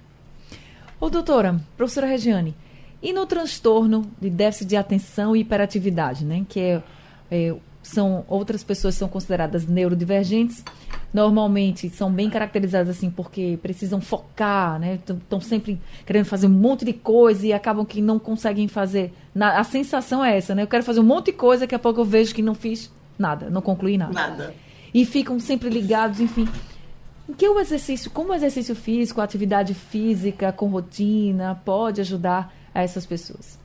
Ô, 0.99 1.09
doutora, 1.09 1.59
professora 1.77 2.07
Regiane, 2.07 2.55
e 3.01 3.13
no 3.13 3.25
transtorno 3.25 4.09
de 4.19 4.29
déficit 4.29 4.69
de 4.69 4.75
atenção 4.75 5.35
e 5.35 5.41
hiperatividade, 5.41 6.25
né? 6.25 6.45
Que 6.49 6.59
é, 6.59 6.83
é 7.29 7.55
são 7.83 8.25
outras 8.27 8.63
pessoas 8.63 8.95
são 8.95 9.07
consideradas 9.07 9.67
neurodivergentes. 9.67 10.63
Normalmente 11.13 11.87
são 11.89 12.11
bem 12.11 12.31
caracterizadas 12.31 12.89
assim 12.97 13.11
porque 13.11 13.59
precisam 13.61 14.01
focar, 14.01 14.79
né? 14.79 14.99
Estão 15.07 15.39
sempre 15.39 15.79
querendo 16.03 16.25
fazer 16.25 16.47
um 16.47 16.49
monte 16.49 16.83
de 16.83 16.93
coisa 16.93 17.45
e 17.45 17.53
acabam 17.53 17.85
que 17.85 18.01
não 18.01 18.17
conseguem 18.17 18.67
fazer. 18.67 19.13
Na, 19.35 19.59
a 19.59 19.63
sensação 19.63 20.25
é 20.25 20.35
essa, 20.35 20.55
né? 20.55 20.63
Eu 20.63 20.67
quero 20.67 20.83
fazer 20.83 20.99
um 20.99 21.03
monte 21.03 21.27
de 21.27 21.33
coisa, 21.33 21.61
daqui 21.61 21.75
a 21.75 21.79
pouco 21.79 22.01
eu 22.01 22.05
vejo 22.05 22.33
que 22.33 22.41
não 22.41 22.55
fiz 22.55 22.91
nada, 23.19 23.51
não 23.51 23.61
concluí 23.61 23.99
nada. 23.99 24.13
Nada. 24.13 24.64
E 24.95 25.03
ficam 25.03 25.37
sempre 25.41 25.67
ligados, 25.67 26.21
enfim. 26.21 26.47
Em 27.27 27.33
que 27.33 27.49
o 27.49 27.59
exercício, 27.59 28.09
como 28.09 28.29
o 28.31 28.33
exercício 28.33 28.73
físico, 28.73 29.19
a 29.19 29.25
atividade 29.25 29.73
física 29.73 30.53
com 30.53 30.67
rotina 30.67 31.61
pode 31.65 31.99
ajudar 31.99 32.53
a 32.73 32.81
essas 32.81 33.05
pessoas? 33.05 33.59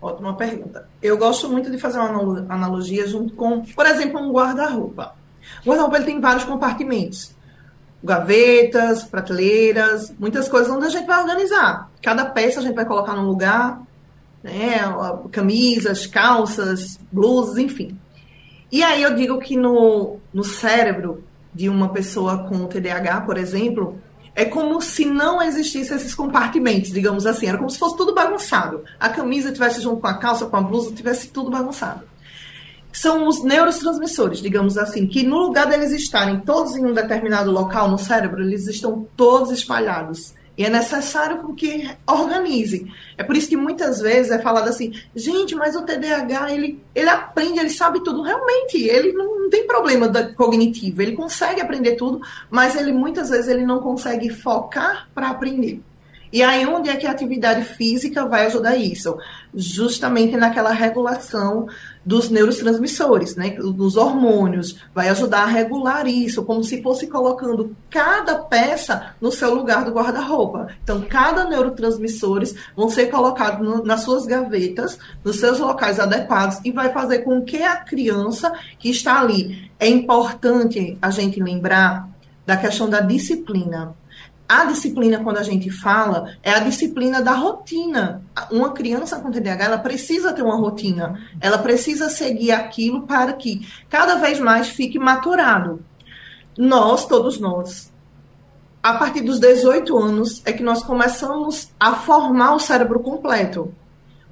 Ótima 0.00 0.34
pergunta. 0.34 0.88
Eu 1.02 1.18
gosto 1.18 1.46
muito 1.46 1.70
de 1.70 1.76
fazer 1.76 1.98
uma 1.98 2.46
analogia 2.48 3.06
junto 3.06 3.34
com, 3.34 3.60
por 3.60 3.84
exemplo, 3.84 4.18
um 4.18 4.32
guarda-roupa. 4.32 5.14
O 5.60 5.68
guarda-roupa 5.68 6.00
tem 6.00 6.18
vários 6.22 6.44
compartimentos. 6.44 7.34
Gavetas, 8.02 9.04
prateleiras, 9.04 10.10
muitas 10.18 10.48
coisas 10.48 10.72
onde 10.72 10.86
a 10.86 10.88
gente 10.88 11.06
vai 11.06 11.20
organizar. 11.20 11.90
Cada 12.00 12.24
peça 12.24 12.60
a 12.60 12.62
gente 12.62 12.74
vai 12.74 12.86
colocar 12.86 13.14
num 13.14 13.26
lugar, 13.26 13.82
né? 14.42 14.78
Camisas, 15.30 16.06
calças, 16.06 16.98
blusas, 17.12 17.58
enfim. 17.58 18.00
E 18.72 18.82
aí 18.82 19.02
eu 19.02 19.14
digo 19.14 19.38
que 19.38 19.54
no, 19.54 20.16
no 20.32 20.42
cérebro 20.42 21.22
de 21.52 21.68
uma 21.68 21.90
pessoa 21.90 22.44
com 22.48 22.66
TDAH, 22.66 23.20
por 23.20 23.36
exemplo, 23.36 24.00
é 24.34 24.46
como 24.46 24.80
se 24.80 25.04
não 25.04 25.42
existissem 25.42 25.94
esses 25.94 26.14
compartimentos, 26.14 26.90
digamos 26.90 27.26
assim. 27.26 27.46
Era 27.46 27.58
como 27.58 27.68
se 27.68 27.78
fosse 27.78 27.98
tudo 27.98 28.14
bagunçado. 28.14 28.82
A 28.98 29.10
camisa 29.10 29.52
tivesse 29.52 29.82
junto 29.82 30.00
com 30.00 30.06
a 30.06 30.16
calça, 30.16 30.46
com 30.46 30.56
a 30.56 30.62
blusa, 30.62 30.94
tivesse 30.94 31.28
tudo 31.28 31.50
bagunçado. 31.50 32.04
São 32.90 33.26
os 33.28 33.44
neurotransmissores, 33.44 34.40
digamos 34.40 34.78
assim, 34.78 35.06
que 35.06 35.22
no 35.22 35.38
lugar 35.38 35.66
deles 35.66 35.92
estarem 35.92 36.40
todos 36.40 36.74
em 36.74 36.84
um 36.84 36.94
determinado 36.94 37.50
local 37.50 37.90
no 37.90 37.98
cérebro, 37.98 38.42
eles 38.42 38.66
estão 38.66 39.06
todos 39.16 39.50
espalhados. 39.50 40.34
E 40.56 40.64
é 40.64 40.70
necessário 40.70 41.54
que 41.54 41.90
organize. 42.06 42.86
É 43.16 43.24
por 43.24 43.36
isso 43.36 43.48
que 43.48 43.56
muitas 43.56 44.00
vezes 44.00 44.30
é 44.30 44.38
falado 44.38 44.68
assim, 44.68 44.92
gente, 45.16 45.54
mas 45.54 45.74
o 45.74 45.82
TDAH, 45.82 46.52
ele, 46.52 46.82
ele 46.94 47.08
aprende, 47.08 47.58
ele 47.58 47.70
sabe 47.70 48.04
tudo. 48.04 48.22
Realmente, 48.22 48.82
ele 48.82 49.12
não, 49.12 49.40
não 49.42 49.50
tem 49.50 49.66
problema 49.66 50.10
cognitivo, 50.36 51.00
ele 51.00 51.12
consegue 51.12 51.60
aprender 51.60 51.96
tudo, 51.96 52.20
mas 52.50 52.76
ele 52.76 52.92
muitas 52.92 53.30
vezes 53.30 53.48
ele 53.48 53.64
não 53.64 53.80
consegue 53.80 54.28
focar 54.28 55.08
para 55.14 55.30
aprender. 55.30 55.80
E 56.32 56.42
aí, 56.42 56.66
onde 56.66 56.88
é 56.88 56.96
que 56.96 57.06
a 57.06 57.10
atividade 57.10 57.62
física 57.62 58.24
vai 58.24 58.46
ajudar 58.46 58.74
isso? 58.74 59.18
Justamente 59.54 60.34
naquela 60.34 60.72
regulação 60.72 61.66
dos 62.04 62.30
neurotransmissores, 62.30 63.36
né, 63.36 63.50
dos 63.50 63.96
hormônios, 63.96 64.76
vai 64.94 65.08
ajudar 65.08 65.42
a 65.42 65.46
regular 65.46 66.06
isso, 66.06 66.44
como 66.44 66.64
se 66.64 66.82
fosse 66.82 67.06
colocando 67.06 67.76
cada 67.88 68.36
peça 68.36 69.14
no 69.20 69.30
seu 69.30 69.54
lugar 69.54 69.84
do 69.84 69.92
guarda-roupa. 69.92 70.68
Então, 70.82 71.02
cada 71.02 71.44
neurotransmissores 71.44 72.54
vão 72.76 72.88
ser 72.88 73.06
colocados 73.06 73.66
no, 73.66 73.84
nas 73.84 74.02
suas 74.02 74.26
gavetas, 74.26 74.98
nos 75.24 75.38
seus 75.38 75.58
locais 75.58 76.00
adequados 76.00 76.58
e 76.64 76.72
vai 76.72 76.92
fazer 76.92 77.20
com 77.20 77.42
que 77.42 77.62
a 77.62 77.76
criança 77.76 78.52
que 78.78 78.90
está 78.90 79.20
ali. 79.20 79.70
É 79.78 79.88
importante 79.88 80.98
a 81.00 81.10
gente 81.10 81.40
lembrar 81.40 82.08
da 82.44 82.56
questão 82.56 82.88
da 82.88 83.00
disciplina. 83.00 83.94
A 84.48 84.66
disciplina, 84.66 85.22
quando 85.22 85.38
a 85.38 85.42
gente 85.42 85.70
fala, 85.70 86.36
é 86.42 86.52
a 86.52 86.58
disciplina 86.58 87.22
da 87.22 87.32
rotina. 87.32 88.22
Uma 88.50 88.72
criança 88.72 89.18
com 89.18 89.30
TDAH, 89.30 89.64
ela 89.64 89.78
precisa 89.78 90.32
ter 90.32 90.42
uma 90.42 90.56
rotina. 90.56 91.18
Ela 91.40 91.58
precisa 91.58 92.10
seguir 92.10 92.52
aquilo 92.52 93.02
para 93.06 93.32
que 93.32 93.66
cada 93.88 94.16
vez 94.16 94.38
mais 94.38 94.68
fique 94.68 94.98
maturado. 94.98 95.82
Nós, 96.58 97.06
todos 97.06 97.40
nós, 97.40 97.90
a 98.82 98.94
partir 98.94 99.22
dos 99.22 99.38
18 99.38 99.96
anos, 99.96 100.42
é 100.44 100.52
que 100.52 100.62
nós 100.62 100.82
começamos 100.82 101.70
a 101.78 101.94
formar 101.94 102.54
o 102.54 102.58
cérebro 102.58 103.00
completo. 103.00 103.72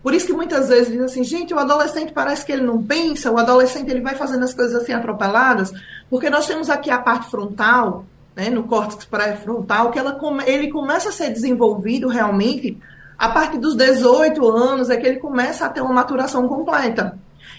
Por 0.03 0.15
isso 0.15 0.27
que 0.27 0.33
muitas 0.33 0.69
vezes 0.69 0.89
dizem 0.89 1.05
assim, 1.05 1.25
gente, 1.25 1.55
o 1.55 1.59
adolescente 1.59 2.13
parece 2.13 2.45
que 2.45 2.53
ele 2.53 2.63
não 2.63 2.83
pensa, 2.83 3.31
o 3.31 3.39
adolescente 3.39 3.91
ele 3.91 4.01
vai 4.01 4.15
fazendo 4.15 4.45
as 4.45 4.55
coisas 4.55 4.83
assim 4.83 4.93
atropeladas, 4.93 5.73
porque 6.09 6.31
nós 6.31 6.47
temos 6.47 6.71
aqui 6.71 6.91
a 6.91 6.99
parte 6.99 7.31
frontal, 7.31 8.07
né, 8.35 8.51
no 8.51 8.65
córtex 8.65 9.05
pré-frontal, 9.05 9.91
que 9.91 9.99
ela, 9.99 10.19
ele 10.47 10.69
começa 10.69 11.09
a 11.09 11.13
ser 11.13 11.31
desenvolvido 11.31 12.09
realmente 12.09 12.79
a 13.19 13.29
partir 13.29 13.59
dos 13.59 13.77
18 13.77 14.49
anos, 14.49 14.89
é 14.89 14.97
que 14.97 15.07
ele 15.07 15.19
começa 15.19 15.67
a 15.67 15.69
ter 15.69 15.83
uma 15.83 15.93
maturação 15.93 16.49
completa. 16.49 17.19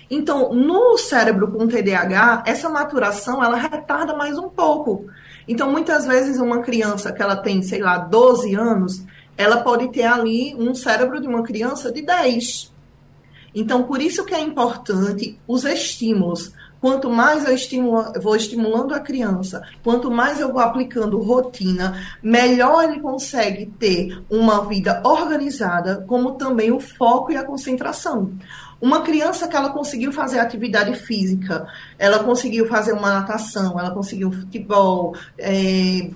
Então, 0.09 0.53
no 0.53 0.97
cérebro 0.97 1.51
com 1.51 1.67
TDAH, 1.67 2.43
essa 2.47 2.67
maturação, 2.67 3.43
ela 3.43 3.55
retarda 3.55 4.15
mais 4.15 4.37
um 4.37 4.49
pouco. 4.49 5.05
Então, 5.47 5.71
muitas 5.71 6.05
vezes, 6.05 6.39
uma 6.39 6.61
criança 6.61 7.13
que 7.13 7.21
ela 7.21 7.35
tem, 7.35 7.61
sei 7.61 7.79
lá, 7.79 7.97
12 7.99 8.55
anos, 8.55 9.05
ela 9.37 9.57
pode 9.57 9.89
ter 9.89 10.03
ali 10.03 10.55
um 10.57 10.73
cérebro 10.73 11.21
de 11.21 11.27
uma 11.27 11.43
criança 11.43 11.91
de 11.91 12.01
10. 12.01 12.71
Então, 13.53 13.83
por 13.83 14.01
isso 14.01 14.25
que 14.25 14.33
é 14.33 14.39
importante 14.39 15.39
os 15.47 15.63
estímulos. 15.63 16.53
Quanto 16.81 17.11
mais 17.11 17.45
eu 17.45 17.53
estimulo, 17.53 18.11
vou 18.19 18.35
estimulando 18.35 18.95
a 18.95 18.99
criança, 18.99 19.61
quanto 19.83 20.09
mais 20.09 20.39
eu 20.39 20.51
vou 20.51 20.59
aplicando 20.59 21.19
rotina, 21.19 22.01
melhor 22.23 22.83
ele 22.83 22.99
consegue 22.99 23.67
ter 23.67 24.19
uma 24.27 24.67
vida 24.67 24.99
organizada, 25.05 26.03
como 26.07 26.31
também 26.31 26.71
o 26.71 26.79
foco 26.79 27.31
e 27.31 27.37
a 27.37 27.43
concentração. 27.43 28.33
Uma 28.81 29.03
criança 29.03 29.47
que 29.47 29.55
ela 29.55 29.69
conseguiu 29.69 30.11
fazer 30.11 30.39
atividade 30.39 30.95
física, 30.95 31.67
ela 31.99 32.23
conseguiu 32.23 32.67
fazer 32.67 32.93
uma 32.93 33.13
natação, 33.13 33.79
ela 33.79 33.91
conseguiu 33.91 34.31
futebol, 34.31 35.15
é, 35.37 36.09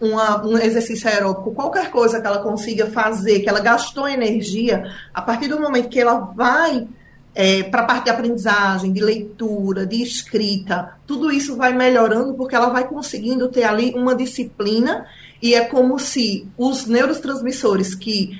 uma, 0.00 0.46
um 0.46 0.56
exercício 0.56 1.08
aeróbico, 1.08 1.52
qualquer 1.52 1.90
coisa 1.90 2.20
que 2.20 2.26
ela 2.28 2.38
consiga 2.38 2.86
fazer, 2.86 3.40
que 3.40 3.48
ela 3.48 3.58
gastou 3.58 4.08
energia, 4.08 4.84
a 5.12 5.20
partir 5.20 5.48
do 5.48 5.60
momento 5.60 5.88
que 5.88 5.98
ela 5.98 6.20
vai 6.20 6.86
é, 7.34 7.62
para 7.62 7.82
a 7.82 7.86
parte 7.86 8.04
de 8.04 8.10
aprendizagem, 8.10 8.92
de 8.92 9.00
leitura, 9.00 9.86
de 9.86 10.02
escrita, 10.02 10.94
tudo 11.06 11.30
isso 11.30 11.56
vai 11.56 11.72
melhorando 11.72 12.34
porque 12.34 12.54
ela 12.54 12.68
vai 12.68 12.86
conseguindo 12.86 13.48
ter 13.48 13.64
ali 13.64 13.94
uma 13.94 14.14
disciplina 14.14 15.06
e 15.40 15.54
é 15.54 15.64
como 15.64 15.98
se 15.98 16.46
os 16.56 16.86
neurotransmissores 16.86 17.94
que 17.94 18.38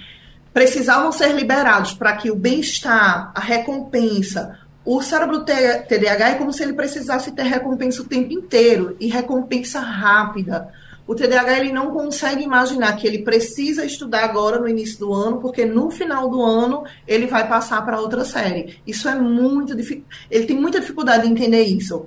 precisavam 0.52 1.10
ser 1.10 1.34
liberados 1.34 1.94
para 1.94 2.16
que 2.16 2.30
o 2.30 2.36
bem-estar, 2.36 3.32
a 3.34 3.40
recompensa, 3.40 4.58
o 4.84 5.00
cérebro 5.00 5.44
TDAH 5.44 6.30
é 6.30 6.34
como 6.34 6.52
se 6.52 6.62
ele 6.62 6.72
precisasse 6.72 7.30
ter 7.32 7.44
recompensa 7.44 8.02
o 8.02 8.06
tempo 8.06 8.32
inteiro 8.32 8.96
e 9.00 9.08
recompensa 9.08 9.80
rápida. 9.80 10.68
O 11.06 11.14
TDAH 11.14 11.58
ele 11.58 11.72
não 11.72 11.90
consegue 11.90 12.44
imaginar 12.44 12.96
que 12.96 13.06
ele 13.06 13.22
precisa 13.22 13.84
estudar 13.84 14.24
agora 14.24 14.58
no 14.58 14.68
início 14.68 14.98
do 15.00 15.12
ano, 15.12 15.40
porque 15.40 15.64
no 15.64 15.90
final 15.90 16.28
do 16.28 16.42
ano 16.42 16.84
ele 17.06 17.26
vai 17.26 17.48
passar 17.48 17.84
para 17.84 18.00
outra 18.00 18.24
série. 18.24 18.80
Isso 18.86 19.08
é 19.08 19.14
muito 19.14 19.74
difícil. 19.74 20.04
Ele 20.30 20.46
tem 20.46 20.56
muita 20.56 20.80
dificuldade 20.80 21.26
em 21.26 21.32
entender 21.32 21.62
isso. 21.62 22.06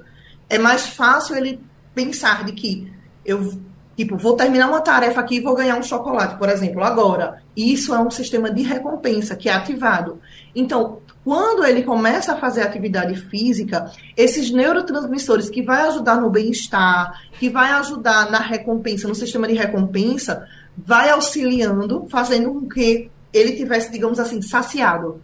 É 0.49 0.57
mais 0.57 0.87
fácil 0.87 1.35
ele 1.35 1.59
pensar 1.93 2.45
de 2.45 2.53
que 2.53 2.91
eu 3.25 3.53
Tipo, 3.95 4.17
vou 4.17 4.35
terminar 4.35 4.67
uma 4.67 4.81
tarefa 4.81 5.21
aqui 5.21 5.35
e 5.35 5.39
vou 5.39 5.55
ganhar 5.55 5.77
um 5.77 5.83
chocolate, 5.83 6.37
por 6.37 6.49
exemplo, 6.49 6.83
agora. 6.83 7.41
Isso 7.55 7.95
é 7.95 7.99
um 7.99 8.11
sistema 8.11 8.51
de 8.51 8.61
recompensa 8.61 9.37
que 9.37 9.47
é 9.47 9.53
ativado. 9.53 10.19
Então, 10.53 10.99
quando 11.25 11.65
ele 11.65 11.81
começa 11.81 12.33
a 12.33 12.37
fazer 12.37 12.61
atividade 12.61 13.15
física, 13.15 13.91
esses 14.15 14.51
neurotransmissores 14.51 15.49
que 15.49 15.63
vai 15.63 15.81
ajudar 15.87 16.21
no 16.21 16.29
bem-estar, 16.29 17.19
que 17.39 17.49
vai 17.49 17.71
ajudar 17.71 18.29
na 18.29 18.37
recompensa, 18.37 19.07
no 19.07 19.15
sistema 19.15 19.47
de 19.47 19.55
recompensa, 19.55 20.47
vai 20.77 21.09
auxiliando, 21.09 22.05
fazendo 22.11 22.51
com 22.51 22.69
que 22.69 23.09
ele 23.33 23.53
tivesse, 23.53 23.91
digamos 23.91 24.19
assim, 24.19 24.39
saciado. 24.39 25.19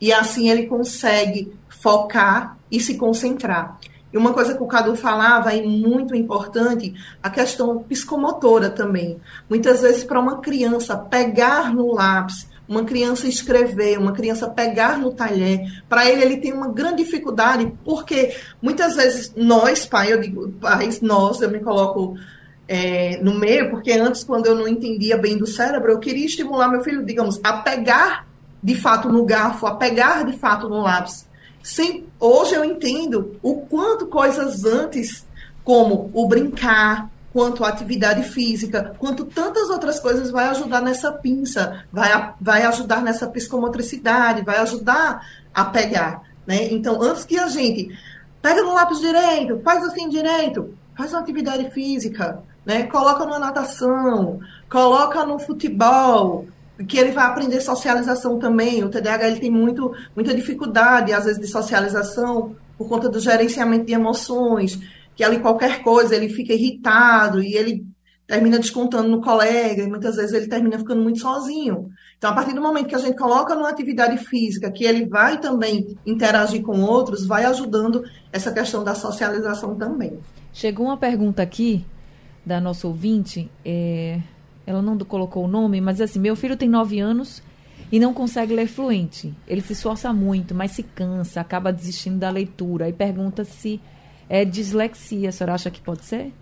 E 0.00 0.12
assim 0.12 0.50
ele 0.50 0.66
consegue 0.66 1.52
focar 1.68 2.58
e 2.68 2.80
se 2.80 2.96
concentrar. 2.96 3.78
E 4.12 4.18
uma 4.18 4.32
coisa 4.32 4.52
que 4.52 4.62
o 4.62 4.66
Cadu 4.66 4.96
falava, 4.96 5.54
e 5.54 5.64
muito 5.64 6.12
importante, 6.16 6.92
a 7.22 7.30
questão 7.30 7.84
psicomotora 7.84 8.68
também. 8.68 9.20
Muitas 9.48 9.82
vezes, 9.82 10.02
para 10.02 10.18
uma 10.18 10.40
criança 10.40 10.96
pegar 10.96 11.72
no 11.72 11.94
lápis, 11.94 12.48
uma 12.68 12.84
criança 12.84 13.28
escrever, 13.28 13.98
uma 13.98 14.12
criança 14.12 14.48
pegar 14.48 14.98
no 14.98 15.12
talher, 15.12 15.60
para 15.88 16.10
ele 16.10 16.22
ele 16.22 16.36
tem 16.38 16.52
uma 16.52 16.68
grande 16.68 17.04
dificuldade, 17.04 17.72
porque 17.84 18.34
muitas 18.60 18.96
vezes 18.96 19.32
nós, 19.36 19.86
pai, 19.86 20.12
eu 20.12 20.20
digo 20.20 20.50
pais, 20.52 21.00
nós, 21.00 21.40
eu 21.40 21.50
me 21.50 21.60
coloco 21.60 22.16
é, 22.68 23.18
no 23.22 23.34
meio, 23.34 23.70
porque 23.70 23.92
antes, 23.92 24.24
quando 24.24 24.46
eu 24.46 24.54
não 24.54 24.66
entendia 24.66 25.16
bem 25.16 25.38
do 25.38 25.46
cérebro, 25.46 25.92
eu 25.92 26.00
queria 26.00 26.26
estimular 26.26 26.68
meu 26.68 26.82
filho, 26.82 27.04
digamos, 27.04 27.40
a 27.44 27.54
pegar 27.58 28.26
de 28.62 28.74
fato 28.74 29.08
no 29.08 29.24
garfo, 29.24 29.66
a 29.66 29.76
pegar 29.76 30.24
de 30.24 30.36
fato 30.38 30.68
no 30.68 30.80
lápis. 30.80 31.28
Sem, 31.62 32.06
hoje 32.18 32.54
eu 32.54 32.64
entendo 32.64 33.36
o 33.42 33.56
quanto 33.62 34.06
coisas 34.06 34.64
antes, 34.64 35.26
como 35.62 36.10
o 36.12 36.26
brincar, 36.26 37.10
quanto 37.36 37.62
a 37.62 37.68
atividade 37.68 38.22
física, 38.22 38.94
quanto 38.98 39.26
tantas 39.26 39.68
outras 39.68 40.00
coisas 40.00 40.30
vai 40.30 40.48
ajudar 40.48 40.80
nessa 40.80 41.12
pinça, 41.12 41.84
vai, 41.92 42.32
vai 42.40 42.62
ajudar 42.62 43.02
nessa 43.02 43.26
psicomotricidade, 43.26 44.40
vai 44.40 44.56
ajudar 44.56 45.20
a 45.52 45.66
pegar. 45.66 46.22
Né? 46.46 46.72
Então, 46.72 47.02
antes 47.02 47.26
que 47.26 47.38
a 47.38 47.46
gente 47.48 47.94
pega 48.40 48.62
no 48.62 48.72
lápis 48.72 49.00
direito, 49.00 49.60
faz 49.62 49.84
assim 49.84 50.08
direito, 50.08 50.74
faz 50.96 51.12
uma 51.12 51.20
atividade 51.20 51.70
física, 51.72 52.42
né? 52.64 52.84
coloca 52.84 53.26
numa 53.26 53.38
natação, 53.38 54.40
coloca 54.70 55.22
no 55.26 55.38
futebol, 55.38 56.46
que 56.88 56.96
ele 56.96 57.10
vai 57.10 57.26
aprender 57.26 57.60
socialização 57.60 58.38
também. 58.38 58.82
O 58.82 58.88
TDAH 58.88 59.28
ele 59.28 59.40
tem 59.40 59.50
muito, 59.50 59.94
muita 60.14 60.32
dificuldade, 60.32 61.12
às 61.12 61.26
vezes, 61.26 61.38
de 61.38 61.48
socialização 61.48 62.56
por 62.78 62.88
conta 62.88 63.10
do 63.10 63.20
gerenciamento 63.20 63.84
de 63.84 63.92
emoções, 63.92 64.80
que 65.16 65.24
ali 65.24 65.40
qualquer 65.40 65.82
coisa 65.82 66.14
ele 66.14 66.28
fica 66.28 66.52
irritado 66.52 67.42
e 67.42 67.54
ele 67.54 67.84
termina 68.26 68.58
descontando 68.58 69.08
no 69.08 69.20
colega, 69.20 69.82
e 69.82 69.88
muitas 69.88 70.16
vezes 70.16 70.32
ele 70.32 70.48
termina 70.48 70.78
ficando 70.78 71.00
muito 71.00 71.20
sozinho. 71.20 71.88
Então, 72.18 72.30
a 72.30 72.34
partir 72.34 72.54
do 72.54 72.60
momento 72.60 72.88
que 72.88 72.94
a 72.94 72.98
gente 72.98 73.16
coloca 73.16 73.54
numa 73.54 73.68
atividade 73.68 74.18
física, 74.18 74.70
que 74.70 74.84
ele 74.84 75.06
vai 75.06 75.38
também 75.40 75.96
interagir 76.04 76.62
com 76.62 76.80
outros, 76.80 77.24
vai 77.24 77.44
ajudando 77.44 78.02
essa 78.32 78.52
questão 78.52 78.82
da 78.82 78.94
socialização 78.94 79.76
também. 79.76 80.18
Chegou 80.52 80.86
uma 80.86 80.96
pergunta 80.96 81.42
aqui 81.42 81.84
da 82.44 82.60
nossa 82.60 82.86
ouvinte, 82.88 83.50
é, 83.64 84.20
ela 84.66 84.82
não 84.82 84.98
colocou 84.98 85.44
o 85.44 85.48
nome, 85.48 85.80
mas 85.80 86.00
assim, 86.00 86.18
meu 86.18 86.34
filho 86.34 86.56
tem 86.56 86.68
nove 86.68 86.98
anos 86.98 87.42
e 87.92 88.00
não 88.00 88.12
consegue 88.12 88.54
ler 88.54 88.66
fluente. 88.66 89.32
Ele 89.46 89.60
se 89.60 89.72
esforça 89.72 90.12
muito, 90.12 90.54
mas 90.54 90.72
se 90.72 90.82
cansa, 90.82 91.40
acaba 91.40 91.72
desistindo 91.72 92.18
da 92.18 92.30
leitura 92.30 92.88
e 92.88 92.92
pergunta 92.92 93.44
se 93.44 93.80
é 94.28 94.44
dislexia. 94.44 95.28
A 95.28 95.32
senhora 95.32 95.54
acha 95.54 95.70
que 95.70 95.80
pode 95.80 96.04
ser? 96.04 96.32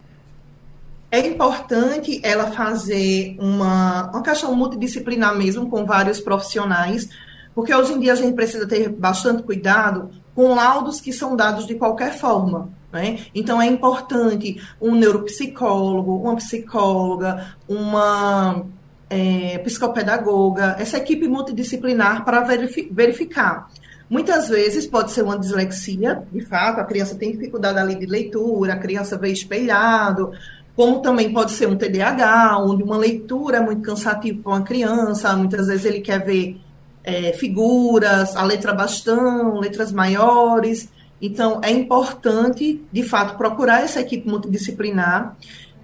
É 1.10 1.26
importante 1.26 2.20
ela 2.24 2.50
fazer 2.50 3.36
uma, 3.38 4.10
uma 4.10 4.22
questão 4.22 4.54
multidisciplinar 4.54 5.36
mesmo 5.36 5.70
com 5.70 5.84
vários 5.84 6.20
profissionais, 6.20 7.08
porque 7.54 7.72
hoje 7.72 7.92
em 7.92 8.00
dia 8.00 8.12
a 8.12 8.16
gente 8.16 8.34
precisa 8.34 8.66
ter 8.66 8.88
bastante 8.88 9.42
cuidado 9.42 10.10
com 10.34 10.54
laudos 10.54 11.00
que 11.00 11.12
são 11.12 11.36
dados 11.36 11.66
de 11.66 11.76
qualquer 11.76 12.18
forma. 12.18 12.68
Né? 12.92 13.20
Então, 13.34 13.60
é 13.60 13.66
importante 13.66 14.60
um 14.80 14.94
neuropsicólogo, 14.94 16.16
uma 16.16 16.36
psicóloga, 16.36 17.56
uma 17.68 18.64
é, 19.10 19.58
psicopedagoga, 19.58 20.76
essa 20.78 20.98
equipe 20.98 21.28
multidisciplinar 21.28 22.24
para 22.24 22.40
verificar. 22.90 23.68
Muitas 24.08 24.48
vezes 24.48 24.86
pode 24.86 25.12
ser 25.12 25.22
uma 25.22 25.38
dislexia, 25.38 26.22
de 26.30 26.40
fato, 26.42 26.80
a 26.80 26.84
criança 26.84 27.14
tem 27.14 27.32
dificuldade 27.32 27.78
ali 27.78 27.94
de 27.94 28.06
leitura, 28.06 28.74
a 28.74 28.78
criança 28.78 29.16
vê 29.16 29.30
espelhado, 29.30 30.32
como 30.76 31.00
também 31.00 31.32
pode 31.32 31.52
ser 31.52 31.66
um 31.66 31.76
TDAH, 31.76 32.58
onde 32.58 32.82
uma 32.82 32.96
leitura 32.96 33.58
é 33.58 33.60
muito 33.60 33.82
cansativa 33.82 34.40
para 34.42 34.52
uma 34.52 34.62
criança, 34.62 35.34
muitas 35.36 35.68
vezes 35.68 35.84
ele 35.84 36.00
quer 36.00 36.24
ver 36.24 36.60
é, 37.02 37.32
figuras, 37.32 38.36
a 38.36 38.44
letra 38.44 38.74
bastão, 38.74 39.58
letras 39.58 39.90
maiores, 39.90 40.88
então, 41.26 41.58
é 41.64 41.70
importante, 41.70 42.82
de 42.92 43.02
fato, 43.02 43.38
procurar 43.38 43.82
essa 43.82 43.98
equipe 43.98 44.28
multidisciplinar. 44.28 45.34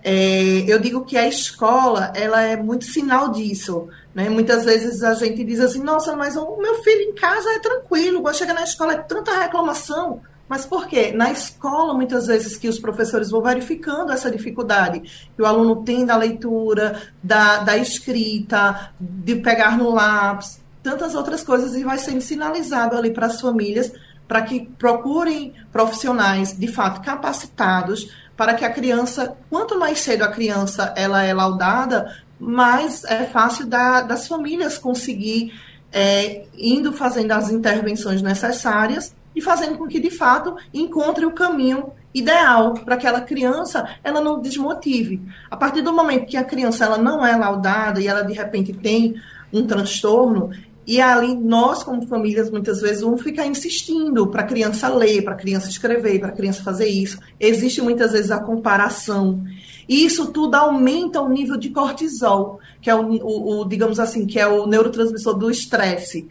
É, 0.02 0.64
eu 0.66 0.78
digo 0.78 1.04
que 1.04 1.16
a 1.16 1.28
escola, 1.28 2.12
ela 2.14 2.40
é 2.42 2.56
muito 2.56 2.84
sinal 2.84 3.30
disso. 3.30 3.88
Né? 4.14 4.28
Muitas 4.28 4.64
vezes 4.64 5.02
a 5.02 5.14
gente 5.14 5.44
diz 5.44 5.60
assim, 5.60 5.82
nossa, 5.82 6.16
mas 6.16 6.36
o 6.36 6.56
meu 6.56 6.82
filho 6.82 7.10
em 7.10 7.14
casa 7.14 7.50
é 7.52 7.58
tranquilo, 7.58 8.22
quando 8.22 8.36
chega 8.36 8.54
na 8.54 8.64
escola 8.64 8.94
é 8.94 8.98
tanta 8.98 9.38
reclamação. 9.38 10.20
Mas 10.48 10.66
por 10.66 10.88
quê? 10.88 11.12
Na 11.12 11.30
escola, 11.30 11.94
muitas 11.94 12.26
vezes, 12.26 12.56
que 12.56 12.68
os 12.68 12.78
professores 12.78 13.30
vão 13.30 13.40
verificando 13.40 14.10
essa 14.10 14.28
dificuldade 14.28 15.00
que 15.00 15.40
o 15.40 15.46
aluno 15.46 15.84
tem 15.84 16.04
da 16.04 16.16
leitura, 16.16 17.00
da, 17.22 17.58
da 17.58 17.76
escrita, 17.76 18.92
de 18.98 19.36
pegar 19.36 19.78
no 19.78 19.90
lápis, 19.94 20.60
tantas 20.82 21.14
outras 21.14 21.44
coisas, 21.44 21.76
e 21.76 21.84
vai 21.84 21.98
sendo 21.98 22.20
sinalizado 22.20 22.96
ali 22.96 23.12
para 23.12 23.26
as 23.26 23.40
famílias 23.40 23.92
para 24.30 24.42
que 24.42 24.68
procurem 24.78 25.54
profissionais 25.72 26.56
de 26.56 26.68
fato 26.68 27.00
capacitados 27.00 28.08
para 28.40 28.54
que 28.54 28.64
a 28.64 28.72
criança, 28.72 29.36
quanto 29.50 29.78
mais 29.78 29.98
cedo 29.98 30.22
a 30.22 30.28
criança 30.28 30.94
ela 30.96 31.22
é 31.22 31.34
laudada, 31.34 32.16
mais 32.38 33.04
é 33.04 33.26
fácil 33.26 33.66
da, 33.66 34.00
das 34.00 34.26
famílias 34.26 34.78
conseguir 34.78 35.52
é, 35.92 36.46
indo 36.56 36.90
fazendo 36.90 37.32
as 37.32 37.50
intervenções 37.50 38.22
necessárias 38.22 39.14
e 39.36 39.42
fazendo 39.42 39.76
com 39.76 39.86
que 39.86 40.00
de 40.00 40.10
fato 40.10 40.56
encontre 40.72 41.26
o 41.26 41.32
caminho 41.32 41.92
ideal 42.14 42.72
para 42.72 42.94
aquela 42.94 43.20
criança 43.20 43.86
ela 44.02 44.22
não 44.22 44.40
desmotive. 44.40 45.20
A 45.50 45.56
partir 45.58 45.82
do 45.82 45.92
momento 45.92 46.24
que 46.24 46.38
a 46.38 46.42
criança 46.42 46.86
ela 46.86 46.96
não 46.96 47.22
é 47.26 47.36
laudada 47.36 48.00
e 48.00 48.06
ela 48.06 48.22
de 48.22 48.32
repente 48.32 48.72
tem 48.72 49.16
um 49.52 49.66
transtorno, 49.66 50.48
e 50.86 51.00
ali 51.00 51.34
nós, 51.34 51.82
como 51.82 52.06
famílias, 52.06 52.50
muitas 52.50 52.80
vezes 52.80 53.02
vamos 53.02 53.22
ficar 53.22 53.46
insistindo 53.46 54.26
para 54.26 54.42
a 54.42 54.46
criança 54.46 54.88
ler, 54.88 55.22
para 55.22 55.34
a 55.34 55.36
criança 55.36 55.68
escrever, 55.68 56.18
para 56.18 56.28
a 56.28 56.32
criança 56.32 56.62
fazer 56.62 56.88
isso. 56.88 57.18
Existe 57.38 57.80
muitas 57.80 58.12
vezes 58.12 58.30
a 58.30 58.40
comparação. 58.40 59.44
E 59.88 60.04
isso 60.04 60.32
tudo 60.32 60.54
aumenta 60.54 61.20
o 61.20 61.28
nível 61.28 61.56
de 61.56 61.70
cortisol, 61.70 62.60
que 62.80 62.88
é 62.88 62.94
o, 62.94 63.02
o, 63.02 63.60
o 63.60 63.68
digamos 63.68 64.00
assim, 64.00 64.26
que 64.26 64.38
é 64.38 64.46
o 64.46 64.66
neurotransmissor 64.66 65.36
do 65.36 65.50
estresse 65.50 66.28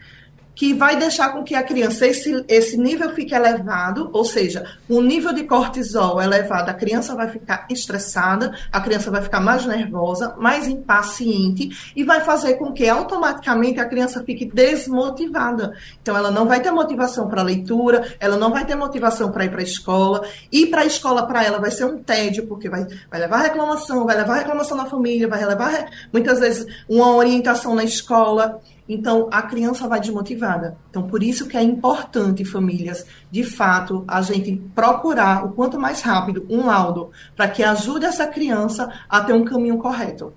que 0.54 0.74
vai 0.74 0.96
deixar 0.96 1.32
com 1.32 1.42
que 1.42 1.54
a 1.54 1.62
criança, 1.62 2.06
esse, 2.06 2.44
esse 2.48 2.76
nível 2.76 3.10
fique 3.14 3.34
elevado, 3.34 4.10
ou 4.12 4.24
seja, 4.24 4.64
o 4.88 5.00
nível 5.00 5.32
de 5.32 5.44
cortisol 5.44 6.20
elevado, 6.20 6.68
a 6.68 6.74
criança 6.74 7.14
vai 7.14 7.28
ficar 7.28 7.66
estressada, 7.70 8.54
a 8.70 8.80
criança 8.80 9.10
vai 9.10 9.22
ficar 9.22 9.40
mais 9.40 9.64
nervosa, 9.64 10.34
mais 10.38 10.68
impaciente, 10.68 11.92
e 11.96 12.04
vai 12.04 12.20
fazer 12.20 12.54
com 12.54 12.72
que 12.72 12.88
automaticamente 12.88 13.80
a 13.80 13.86
criança 13.86 14.22
fique 14.22 14.44
desmotivada. 14.44 15.74
Então, 16.02 16.16
ela 16.16 16.30
não 16.30 16.46
vai 16.46 16.60
ter 16.60 16.70
motivação 16.70 17.28
para 17.28 17.42
leitura, 17.42 18.14
ela 18.20 18.36
não 18.36 18.50
vai 18.50 18.64
ter 18.64 18.74
motivação 18.74 19.30
para 19.32 19.44
ir 19.44 19.50
para 19.50 19.60
a 19.60 19.64
escola, 19.64 20.26
ir 20.52 20.66
para 20.66 20.82
a 20.82 20.86
escola 20.86 21.26
para 21.26 21.44
ela 21.44 21.58
vai 21.58 21.70
ser 21.70 21.84
um 21.84 22.02
tédio, 22.02 22.46
porque 22.46 22.68
vai, 22.68 22.86
vai 23.10 23.20
levar 23.20 23.38
reclamação, 23.38 24.04
vai 24.04 24.16
levar 24.16 24.36
reclamação 24.36 24.76
na 24.76 24.86
família, 24.86 25.28
vai 25.28 25.44
levar 25.44 25.86
muitas 26.12 26.38
vezes 26.40 26.66
uma 26.88 27.14
orientação 27.14 27.74
na 27.74 27.84
escola. 27.84 28.60
Então, 28.92 29.28
a 29.30 29.40
criança 29.42 29.86
vai 29.86 30.00
desmotivada. 30.00 30.76
Então, 30.90 31.04
por 31.04 31.22
isso 31.22 31.46
que 31.46 31.56
é 31.56 31.62
importante, 31.62 32.44
famílias, 32.44 33.06
de 33.30 33.44
fato, 33.44 34.04
a 34.08 34.20
gente 34.20 34.60
procurar 34.74 35.46
o 35.46 35.52
quanto 35.52 35.78
mais 35.78 36.02
rápido 36.02 36.44
um 36.50 36.66
laudo 36.66 37.12
para 37.36 37.46
que 37.46 37.62
ajude 37.62 38.04
essa 38.04 38.26
criança 38.26 38.92
a 39.08 39.20
ter 39.20 39.32
um 39.32 39.44
caminho 39.44 39.78
correto. 39.78 40.32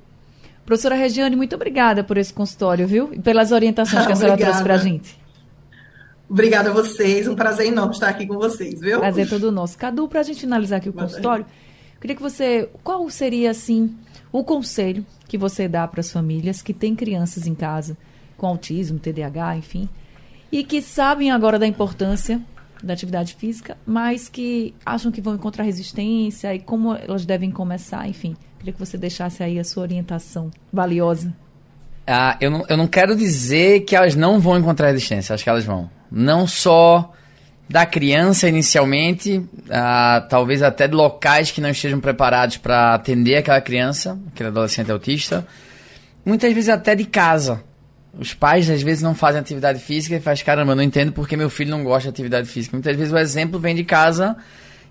Professora 0.63 0.93
Regiane, 0.93 1.35
muito 1.35 1.55
obrigada 1.55 2.03
por 2.03 2.15
esse 2.15 2.31
consultório, 2.31 2.87
viu? 2.87 3.11
E 3.11 3.19
pelas 3.19 3.51
orientações 3.51 4.05
que 4.05 4.11
a 4.11 4.15
senhora 4.15 4.37
trouxe 4.37 4.61
para 4.61 4.75
a 4.75 4.77
gente. 4.77 5.19
Obrigada 6.29 6.69
a 6.69 6.73
vocês, 6.73 7.27
um 7.27 7.33
prazer 7.33 7.65
enorme 7.65 7.93
estar 7.93 8.09
aqui 8.09 8.27
com 8.27 8.35
vocês, 8.35 8.79
viu? 8.79 8.99
Prazer 8.99 9.27
todo 9.27 9.51
nosso. 9.51 9.75
Cadu, 9.79 10.07
para 10.07 10.19
a 10.19 10.23
gente 10.23 10.41
finalizar 10.41 10.77
aqui 10.77 10.89
o 10.89 10.93
consultório, 10.93 11.43
tarde. 11.45 11.59
queria 11.99 12.15
que 12.15 12.21
você, 12.21 12.69
qual 12.83 13.09
seria, 13.09 13.49
assim, 13.49 13.95
o 14.31 14.43
conselho 14.43 15.03
que 15.27 15.39
você 15.39 15.67
dá 15.67 15.87
para 15.87 16.01
as 16.01 16.11
famílias 16.11 16.61
que 16.61 16.71
têm 16.71 16.95
crianças 16.95 17.47
em 17.47 17.55
casa 17.55 17.97
com 18.43 18.47
autismo, 18.47 18.99
TDAH, 18.99 19.55
enfim, 19.55 19.87
e 20.51 20.65
que 20.65 20.81
sabem 20.81 21.31
agora 21.31 21.57
da 21.57 21.65
importância 21.65 22.41
da 22.83 22.91
atividade 22.91 23.35
física, 23.35 23.77
mas 23.85 24.27
que 24.27 24.75
acham 24.85 25.13
que 25.13 25.21
vão 25.21 25.35
encontrar 25.35 25.63
resistência 25.63 26.53
e 26.53 26.59
como 26.59 26.93
elas 26.93 27.25
devem 27.25 27.49
começar, 27.49 28.05
enfim. 28.05 28.35
Queria 28.59 28.73
que 28.73 28.79
você 28.79 28.97
deixasse 28.97 29.41
aí 29.41 29.57
a 29.57 29.63
sua 29.63 29.83
orientação 29.83 30.51
valiosa. 30.73 31.33
Ah, 32.05 32.35
eu, 32.41 32.51
não, 32.51 32.65
eu 32.67 32.75
não 32.75 32.85
quero 32.85 33.15
dizer 33.15 33.85
que 33.85 33.95
elas 33.95 34.13
não 34.13 34.41
vão 34.41 34.57
encontrar 34.57 34.87
resistência, 34.87 35.33
acho 35.33 35.45
que 35.45 35.49
elas 35.49 35.63
vão. 35.63 35.89
Não 36.11 36.45
só 36.45 37.13
da 37.69 37.85
criança 37.85 38.49
inicialmente, 38.49 39.41
ah, 39.69 40.27
talvez 40.29 40.61
até 40.61 40.85
de 40.85 40.95
locais 40.95 41.49
que 41.49 41.61
não 41.61 41.69
estejam 41.69 42.01
preparados 42.01 42.57
para 42.57 42.93
atender 42.93 43.37
aquela 43.37 43.61
criança, 43.61 44.19
aquele 44.33 44.49
adolescente 44.49 44.91
autista, 44.91 45.47
muitas 46.25 46.51
vezes 46.51 46.67
até 46.67 46.93
de 46.93 47.05
casa. 47.05 47.63
Os 48.17 48.33
pais 48.33 48.69
às 48.69 48.81
vezes 48.81 49.01
não 49.01 49.15
fazem 49.15 49.41
atividade 49.41 49.79
física 49.79 50.15
e 50.15 50.19
faz 50.19 50.43
caramba, 50.43 50.75
não 50.75 50.83
entendo 50.83 51.11
porque 51.11 51.35
meu 51.35 51.49
filho 51.49 51.71
não 51.71 51.83
gosta 51.83 52.03
de 52.03 52.09
atividade 52.09 52.47
física. 52.47 52.75
Muitas 52.75 52.95
vezes 52.95 53.11
o 53.11 53.17
exemplo 53.17 53.59
vem 53.59 53.75
de 53.75 53.83
casa 53.83 54.35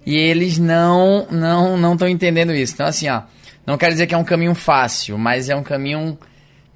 e 0.04 0.16
eles 0.16 0.58
não 0.58 1.26
não 1.30 1.76
não 1.76 1.92
estão 1.92 2.08
entendendo 2.08 2.52
isso. 2.52 2.74
Então 2.74 2.86
assim, 2.86 3.08
ó, 3.08 3.22
não 3.64 3.78
quero 3.78 3.92
dizer 3.92 4.06
que 4.06 4.14
é 4.14 4.18
um 4.18 4.24
caminho 4.24 4.54
fácil, 4.54 5.16
mas 5.16 5.48
é 5.48 5.54
um 5.54 5.62
caminho 5.62 6.18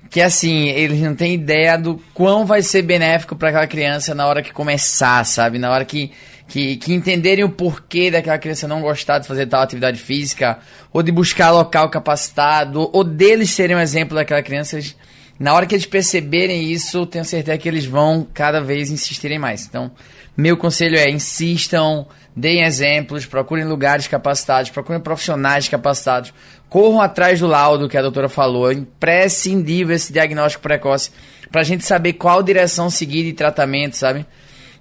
que 0.08 0.20
assim, 0.20 0.68
eles 0.68 1.00
não 1.00 1.14
têm 1.14 1.34
ideia 1.34 1.76
do 1.76 2.00
quão 2.14 2.46
vai 2.46 2.62
ser 2.62 2.82
benéfico 2.82 3.34
para 3.34 3.48
aquela 3.48 3.66
criança 3.66 4.14
na 4.14 4.26
hora 4.26 4.42
que 4.42 4.52
começar, 4.52 5.24
sabe? 5.24 5.58
Na 5.58 5.70
hora 5.70 5.84
que, 5.84 6.12
que, 6.46 6.76
que, 6.76 6.94
entenderem 6.94 7.44
o 7.44 7.50
porquê 7.50 8.10
daquela 8.10 8.38
criança 8.38 8.68
não 8.68 8.80
gostar 8.80 9.18
de 9.18 9.26
fazer 9.26 9.46
tal 9.46 9.62
atividade 9.62 9.98
física, 9.98 10.58
ou 10.92 11.02
de 11.02 11.10
buscar 11.10 11.50
local 11.50 11.90
capacitado, 11.90 12.88
ou 12.92 13.02
deles 13.02 13.50
serem 13.50 13.76
um 13.76 13.80
exemplo 13.80 14.14
daquela 14.14 14.42
criança, 14.42 14.76
eles 14.76 14.96
na 15.38 15.52
hora 15.52 15.66
que 15.66 15.74
eles 15.74 15.86
perceberem 15.86 16.70
isso, 16.70 17.04
tenho 17.06 17.24
certeza 17.24 17.58
que 17.58 17.68
eles 17.68 17.84
vão 17.84 18.26
cada 18.32 18.60
vez 18.60 18.90
insistirem 18.90 19.38
mais. 19.38 19.66
Então, 19.66 19.90
meu 20.36 20.56
conselho 20.56 20.96
é: 20.96 21.10
insistam, 21.10 22.06
deem 22.34 22.62
exemplos, 22.62 23.26
procurem 23.26 23.64
lugares 23.64 24.06
capacitados, 24.08 24.70
procurem 24.70 25.00
profissionais 25.00 25.68
capacitados, 25.68 26.32
corram 26.68 27.00
atrás 27.00 27.40
do 27.40 27.46
laudo 27.46 27.88
que 27.88 27.96
a 27.96 28.02
doutora 28.02 28.28
falou, 28.28 28.70
é 28.70 28.74
imprescindível 28.74 29.94
esse 29.94 30.12
diagnóstico 30.12 30.62
precoce 30.62 31.10
para 31.50 31.60
a 31.60 31.64
gente 31.64 31.84
saber 31.84 32.14
qual 32.14 32.42
direção 32.42 32.90
seguir 32.90 33.24
de 33.24 33.32
tratamento, 33.32 33.96
sabe? 33.96 34.26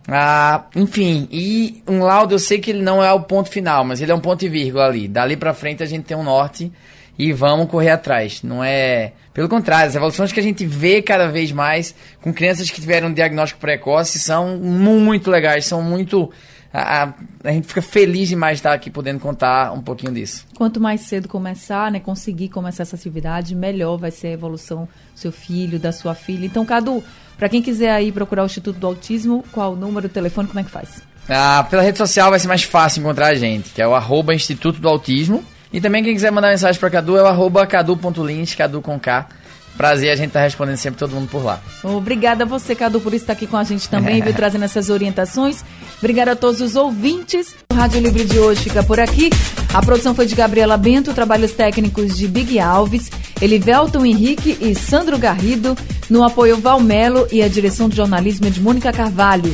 Ah, 0.08 0.66
enfim, 0.76 1.28
e 1.32 1.84
um 1.88 2.00
laudo 2.00 2.36
eu 2.36 2.40
sei 2.40 2.60
que 2.60 2.70
ele 2.70 2.82
não 2.82 3.04
é 3.04 3.12
o 3.12 3.22
ponto 3.22 3.50
final, 3.50 3.84
mas 3.84 4.02
ele 4.02 4.12
é 4.12 4.16
um 4.16 4.20
ponto 4.20 4.46
e 4.46 4.50
vírgula 4.50 4.86
ali. 4.86 5.08
Dali 5.08 5.36
para 5.36 5.54
frente 5.54 5.82
a 5.82 5.86
gente 5.86 6.06
tem 6.06 6.16
um 6.16 6.24
norte 6.24 6.72
e 7.18 7.32
vamos 7.32 7.70
correr 7.70 7.92
atrás. 7.92 8.42
Não 8.44 8.64
é. 8.64 9.14
Pelo 9.34 9.50
contrário, 9.50 9.90
as 9.90 9.96
evoluções 9.96 10.32
que 10.32 10.40
a 10.40 10.44
gente 10.44 10.66
vê 10.66 11.02
cada 11.02 11.28
vez 11.28 11.52
mais 11.52 11.96
com 12.22 12.34
crianças 12.34 12.70
que 12.70 12.80
tiveram 12.80 13.10
um 13.10 13.14
diagnóstico 13.14 13.60
precoce 13.60 14.20
são 14.20 14.58
muito 14.58 15.30
legais, 15.30 15.66
são 15.66 15.82
muito. 15.82 16.32
A, 16.74 17.14
a, 17.44 17.52
gente 17.52 17.68
fica 17.68 17.82
feliz 17.82 18.28
demais 18.28 18.58
de 18.58 18.60
estar 18.60 18.74
aqui 18.74 18.90
podendo 18.90 19.20
contar 19.20 19.72
um 19.72 19.82
pouquinho 19.82 20.14
disso. 20.14 20.46
Quanto 20.58 20.80
mais 20.80 21.02
cedo 21.02 21.28
começar, 21.30 21.90
né, 21.90 22.02
conseguir 22.02 22.50
começar 22.50 22.84
essa 22.84 22.98
atividade, 22.98 23.56
melhor 23.56 23.98
vai 23.98 24.12
ser 24.12 24.28
a 24.28 24.32
evolução 24.32 24.88
do 25.14 25.20
seu 25.20 25.32
filho, 25.32 25.80
da 25.80 25.94
sua 25.94 26.14
filha. 26.14 26.46
Então, 26.46 26.66
Cadu, 26.66 27.02
para 27.38 27.48
quem 27.48 27.62
quiser 27.62 27.92
aí 27.92 28.12
procurar 28.12 28.44
o 28.44 28.46
Instituto 28.46 28.78
do 28.78 28.88
Autismo, 28.88 29.44
qual 29.54 29.72
o 29.72 29.76
número, 29.78 30.08
o 30.08 30.10
telefone, 30.10 30.50
como 30.50 30.60
é 30.60 30.64
que 30.64 30.72
faz? 30.72 31.02
Ah, 31.30 31.66
pela 31.70 31.82
rede 31.82 31.98
social 31.98 32.30
vai 32.30 32.40
ser 32.40 32.48
mais 32.50 32.64
fácil 32.64 33.00
encontrar 33.00 33.28
a 33.28 33.36
gente, 33.36 33.72
que 33.72 33.82
é 33.82 33.88
o 33.88 33.96
arroba 33.96 34.36
Instituto 34.36 34.80
do 34.80 34.88
Autismo. 34.90 35.44
E 35.72 35.82
também 35.82 36.04
quem 36.04 36.14
quiser 36.14 36.32
mandar 36.32 36.50
mensagem 36.50 36.80
para 36.80 36.90
Cadu 36.90 37.18
é 37.18 37.24
o 37.24 37.26
arroba 37.26 37.66
cadu.lins, 37.66 38.56
Cadu 38.56 38.82
com 38.82 39.00
K. 39.00 39.28
Prazer, 39.78 40.10
a 40.10 40.16
gente 40.16 40.32
tá 40.32 40.40
respondendo 40.40 40.78
sempre 40.78 40.98
todo 40.98 41.12
mundo 41.12 41.28
por 41.28 41.44
lá. 41.44 41.60
Obrigada 41.84 42.46
a 42.46 42.48
você, 42.48 42.74
Cadu, 42.74 43.02
por 43.02 43.14
estar 43.14 43.34
aqui 43.34 43.46
com 43.46 43.58
a 43.58 43.64
gente 43.64 43.90
também, 43.90 44.22
viu, 44.22 44.32
trazendo 44.34 44.64
essas 44.64 44.90
orientações. 44.90 45.66
Obrigada 45.98 46.32
a 46.32 46.36
todos 46.36 46.62
os 46.62 46.78
ouvintes. 46.78 47.54
O 47.70 47.76
Rádio 47.76 48.00
Livre 48.00 48.24
de 48.24 48.40
hoje 48.40 48.62
fica 48.64 48.82
por 48.84 49.02
aqui. 49.02 49.30
A 49.74 49.82
produção 49.82 50.16
foi 50.16 50.26
de 50.26 50.36
Gabriela 50.36 50.78
Bento, 50.78 51.14
trabalhos 51.14 51.52
técnicos 51.52 52.16
de 52.16 52.26
Big 52.26 52.58
Alves, 52.58 53.12
Elivelton 53.42 54.06
Henrique 54.06 54.58
e 54.62 54.74
Sandro 54.74 55.18
Garrido, 55.18 55.76
no 56.10 56.24
apoio 56.24 56.58
Valmelo 56.58 57.28
e 57.30 57.44
a 57.44 57.48
direção 57.50 57.90
de 57.90 57.98
jornalismo 57.98 58.50
de 58.50 58.62
Mônica 58.62 58.94
Carvalho. 58.94 59.54